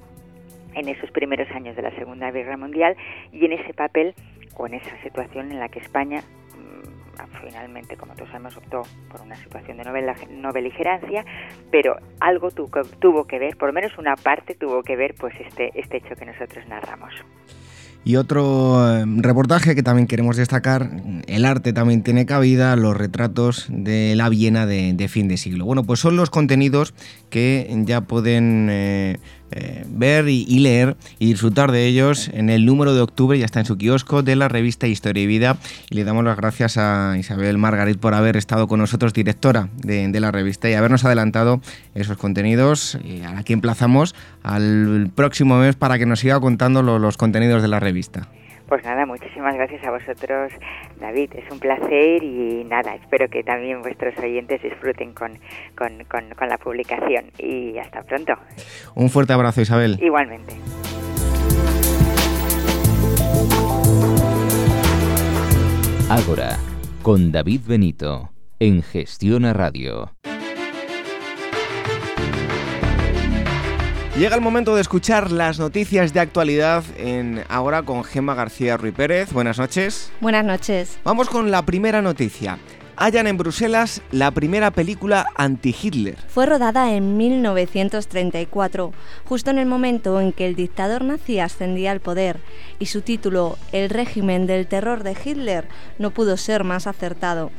[0.75, 2.97] en esos primeros años de la Segunda Guerra Mundial
[3.33, 4.15] y en ese papel
[4.57, 9.21] o en esa situación en la que España mm, finalmente, como todos sabemos, optó por
[9.21, 9.85] una situación de
[10.31, 11.25] no beligerancia,
[11.71, 15.71] pero algo tuvo, que ver, por lo menos una parte tuvo que ver, pues este,
[15.79, 17.13] este hecho que nosotros narramos.
[18.05, 20.91] Y otro em, reportaje que también queremos destacar,
[21.27, 25.65] el arte también tiene cabida, los retratos de la Viena de, fin de siglo.
[25.65, 26.93] Bueno, pues son los contenidos
[27.31, 29.19] que ya pueden eh,
[29.57, 33.61] eh, ver y, leer y disfrutar de ellos en el número de octubre, ya está
[33.61, 35.59] en su kiosco, de la revista Historia y Vida.
[35.91, 40.09] Y le damos las gracias a Isabel Margarit por haber estado con nosotros, directora de,
[40.19, 41.61] la revista, y habernos adelantado
[41.95, 42.99] esos contenidos.
[43.05, 47.79] Y aquí emplazamos al próximo mes para que nos siga contando los contenidos de la
[47.79, 48.27] revista.
[48.75, 50.53] Pues nada, muchísimas gracias a vosotros,
[50.99, 51.31] David.
[51.37, 55.39] Es un placer y nada, espero que también vuestros oyentes disfruten con,
[55.77, 57.27] con, la publicación.
[57.39, 58.33] Y hasta pronto.
[58.97, 59.97] Un fuerte abrazo, Isabel.
[60.03, 60.55] Igualmente.
[66.11, 66.59] Ágora,
[67.03, 70.11] con David Benito, en Gestión a Radio.
[74.17, 78.95] Llega el momento de escuchar las noticias de actualidad en ahora con Gemma García Ruiz
[78.95, 79.33] Pérez.
[79.33, 80.13] Buenas noches.
[80.21, 81.01] Buenas noches.
[81.03, 82.61] Vamos con la primera noticia.
[82.97, 86.17] Hallan en Bruselas la primera película anti-Hitler.
[86.29, 88.93] Fue rodada en 1934,
[89.25, 92.39] justo en el momento en que el dictador nazi ascendía al poder,
[92.79, 95.67] y su título, El régimen del terror de Hitler,
[95.99, 97.51] no pudo ser más acertado.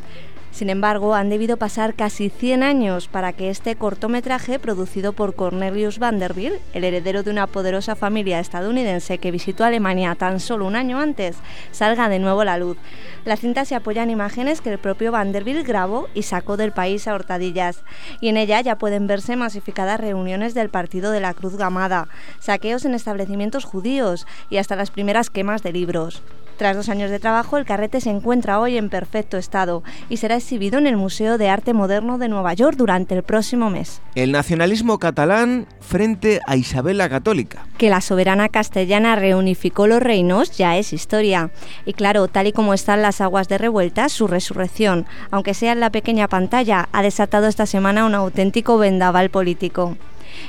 [0.55, 5.99] Sin embargo, han debido pasar casi 100 años para que este cortometraje, producido por Cornelius
[5.99, 10.97] Vanderbilt, el heredero de una poderosa familia estadounidense que visitó Alemania tan solo un año
[10.97, 11.35] antes,
[11.73, 12.77] salga de nuevo a la luz.
[13.25, 17.07] La cinta se apoya en imágenes que el propio Vanderbilt grabó y sacó del país
[17.07, 17.83] a hurtadillas,
[18.21, 22.07] y en ella ya pueden verse masificadas reuniones del Partido de la Cruz Gamada,
[22.39, 26.21] saqueos en establecimientos judíos y hasta las primeras quemas de libros.
[26.57, 30.37] Tras dos años de trabajo, el carrete se encuentra hoy en perfecto estado y será
[30.37, 34.01] exhibido en el Museo de Arte Moderno de Nueva York durante el próximo mes.
[34.15, 37.67] El nacionalismo catalán frente a Isabel la Católica.
[37.77, 41.51] Que la soberana castellana reunificó los reinos ya es historia.
[41.85, 45.79] Y claro, tal y como están las aguas de revuelta, su resurrección, aunque sea en
[45.79, 49.97] la pequeña pantalla, ha desatado esta semana un auténtico vendaval político.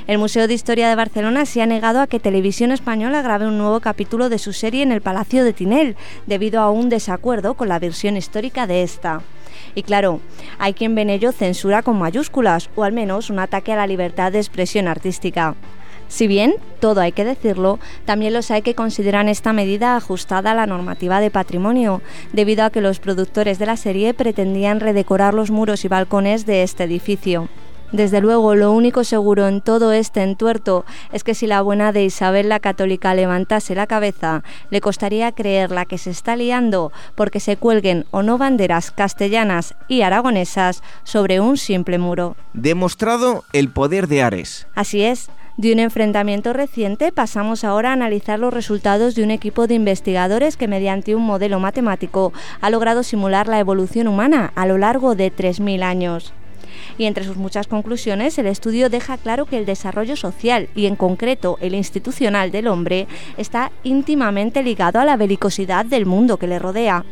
[0.07, 3.57] El Museo de Historia de Barcelona se ha negado a que Televisión Española grabe un
[3.57, 5.95] nuevo capítulo de su serie en el Palacio de Tinel,
[6.25, 9.21] debido a un desacuerdo con la versión histórica de esta.
[9.75, 10.19] Y claro,
[10.59, 14.31] hay quien ven ello censura con mayúsculas, o al menos un ataque a la libertad
[14.31, 15.55] de expresión artística.
[16.07, 20.55] Si bien, todo hay que decirlo, también los hay que consideran esta medida ajustada a
[20.55, 22.01] la normativa de patrimonio,
[22.33, 26.63] debido a que los productores de la serie pretendían redecorar los muros y balcones de
[26.63, 27.49] este edificio.
[27.91, 30.83] Desde luego, lo único seguro en todo este entuerto
[31.13, 35.71] es que si la buena de Isabel la Católica levantase la cabeza, le costaría creer
[35.71, 41.39] la que se está liando porque se cuelguen o no banderas castellanas y aragonesas sobre
[41.39, 42.35] un simple muro.
[42.53, 44.67] Demostrado el poder de Ares.
[44.75, 45.29] Así es.
[45.57, 50.55] De un enfrentamiento reciente pasamos ahora a analizar los resultados de un equipo de investigadores
[50.55, 52.31] que mediante un modelo matemático
[52.61, 56.31] ha logrado simular la evolución humana a lo largo de 3.000 años
[56.97, 60.95] y entre sus muchas conclusiones el estudio deja claro que el desarrollo social y en
[60.95, 63.07] concreto el institucional del hombre
[63.37, 67.05] está íntimamente ligado a la belicosidad del mundo que le rodea.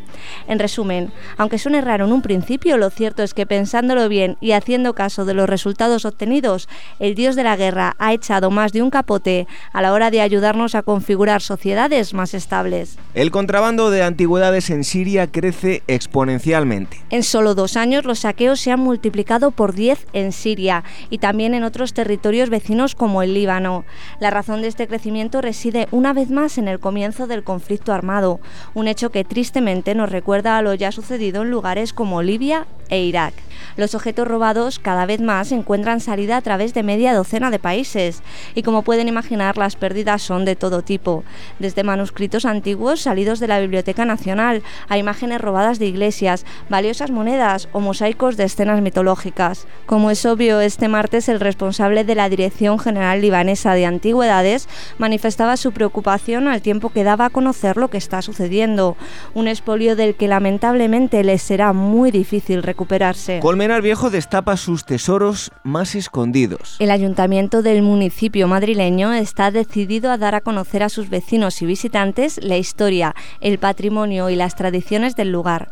[0.48, 4.52] En resumen, aunque suene raro en un principio, lo cierto es que pensándolo bien y
[4.52, 6.68] haciendo caso de los resultados obtenidos,
[7.00, 10.22] el dios de la guerra ha echado más de un capote a la hora de
[10.22, 12.98] ayudarnos a configurar sociedades más estables.
[13.14, 17.02] El contrabando de antigüedades en Siria crece exponencialmente.
[17.10, 21.54] En solo dos años los saqueos se han multiplicado por 10 en Siria y también
[21.54, 23.86] en otros territorios vecinos como el Líbano.
[24.20, 28.40] La razón de este crecimiento reside una vez más en el comienzo del conflicto armado,
[28.74, 33.02] un hecho que tristemente nos recuerda a lo ya sucedido en lugares como Libia e
[33.02, 33.34] Irak.
[33.78, 38.22] Los objetos robados cada vez más encuentran salida a través de media docena de países
[38.54, 41.24] y como pueden imaginar las pérdidas son de todo tipo,
[41.60, 47.68] desde manuscritos antiguos salidos de la Biblioteca Nacional a imágenes robadas de iglesias, valiosas monedas
[47.72, 49.68] o mosaicos de escenas mitológicas.
[49.86, 55.58] Como es obvio, este martes el responsable de la Dirección General Libanesa de Antigüedades manifestaba
[55.58, 58.98] su preocupación al tiempo que daba a conocer lo que está sucediendo,
[59.34, 63.40] un expolio del que lamentablemente les será muy difícil recuperarse.
[63.46, 66.78] Colmenar Viejo destapa sus tesoros más escondidos.
[66.80, 71.68] El ayuntamiento del municipio madrileño está decidido a dar a conocer a sus vecinos y
[71.68, 75.70] visitantes la historia, el patrimonio y las tradiciones del lugar.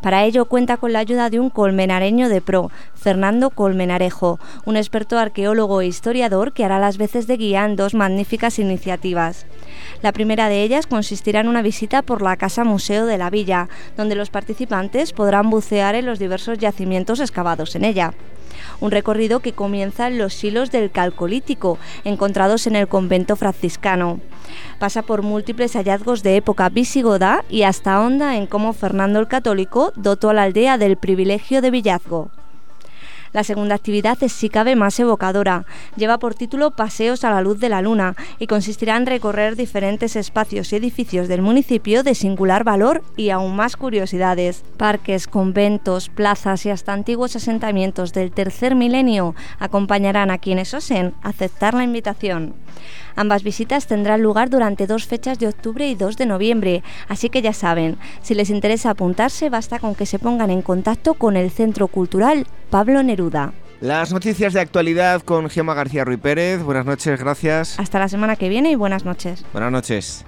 [0.00, 5.18] Para ello cuenta con la ayuda de un colmenareño de pro, Fernando Colmenarejo, un experto
[5.18, 9.46] arqueólogo e historiador que hará las veces de guía en dos magníficas iniciativas.
[10.02, 13.68] La primera de ellas consistirá en una visita por la Casa Museo de la Villa,
[13.96, 18.14] donde los participantes podrán bucear en los diversos yacimientos excavados en ella
[18.80, 24.20] un recorrido que comienza en los silos del Calcolítico, encontrados en el convento franciscano.
[24.78, 29.92] Pasa por múltiples hallazgos de época visigoda y hasta honda en cómo Fernando el Católico
[29.96, 32.30] dotó a la aldea del privilegio de villazgo.
[33.32, 35.64] La segunda actividad es si cabe más evocadora.
[35.96, 40.16] Lleva por título Paseos a la luz de la luna y consistirá en recorrer diferentes
[40.16, 44.64] espacios y edificios del municipio de singular valor y aún más curiosidades.
[44.76, 51.74] Parques, conventos, plazas y hasta antiguos asentamientos del tercer milenio acompañarán a quienes osen aceptar
[51.74, 52.54] la invitación.
[53.20, 57.42] Ambas visitas tendrán lugar durante dos fechas de octubre y 2 de noviembre, así que
[57.42, 61.50] ya saben, si les interesa apuntarse basta con que se pongan en contacto con el
[61.50, 63.52] Centro Cultural Pablo Neruda.
[63.82, 66.62] Las noticias de actualidad con Gemma García Ruiz Pérez.
[66.62, 67.78] Buenas noches, gracias.
[67.78, 69.44] Hasta la semana que viene y buenas noches.
[69.52, 70.24] Buenas noches.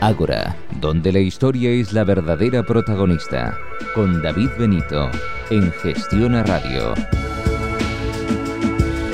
[0.00, 3.56] Ágora, donde la historia es la verdadera protagonista,
[3.94, 5.08] con David Benito,
[5.50, 6.94] en Gestiona Radio.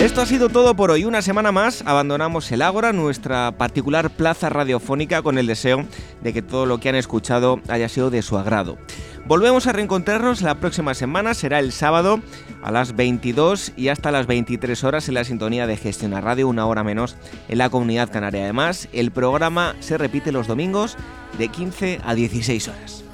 [0.03, 1.05] Esto ha sido todo por hoy.
[1.05, 5.87] Una semana más abandonamos el Ágora, nuestra particular plaza radiofónica, con el deseo
[6.23, 8.79] de que todo lo que han escuchado haya sido de su agrado.
[9.27, 12.19] Volvemos a reencontrarnos la próxima semana, será el sábado
[12.65, 16.67] a las 22 y hasta las 23 horas en la sintonía de Gestiona Radio, una
[16.67, 17.15] hora menos
[17.49, 18.43] en la comunidad canaria.
[18.43, 20.97] Además, el programa se repite los domingos
[21.39, 23.05] de 15 a 16 horas.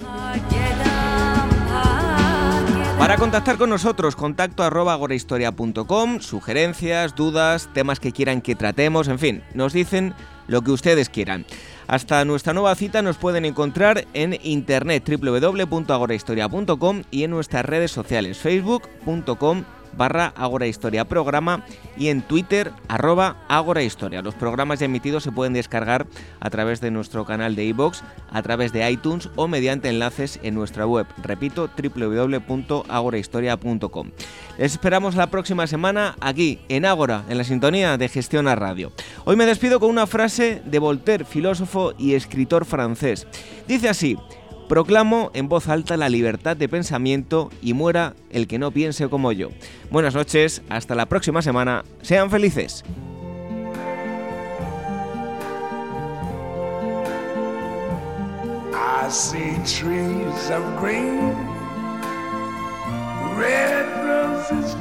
[2.99, 9.21] Para contactar con nosotros, contacto arroba agorahistoria.com, sugerencias, dudas, temas que quieran que tratemos, en
[9.21, 10.15] fin, nos dicen
[10.49, 11.47] lo que ustedes quieran.
[11.87, 18.39] Hasta nuestra nueva cita nos pueden encontrar en internet www.agorahistoria.com y en nuestras redes sociales
[18.39, 19.63] facebook.com
[19.99, 21.67] barra Agora Historia Programa
[21.99, 24.23] y en Twitter arroba Agora Historia.
[24.23, 26.07] Los programas ya emitidos se pueden descargar
[26.41, 30.55] a través de nuestro canal de iBox, a través de iTunes o mediante enlaces en
[30.55, 31.07] nuestra web.
[31.23, 34.11] Repito, www.agorahistoria.com.
[34.57, 38.93] Les esperamos la próxima semana aquí en Ágora, en la sintonía de Gestión a Radio.
[39.25, 43.27] Hoy me despido con una frase de Voltaire, filósofo y escritor francés.
[43.67, 44.17] Dice así,
[44.69, 49.33] Proclamo en voz alta la libertad de pensamiento y muera el que no piense como
[49.33, 49.49] yo.
[49.91, 52.85] Buenas noches, hasta la próxima semana, sean felices.
[58.75, 61.33] I see trees of green,
[63.39, 64.77] red roses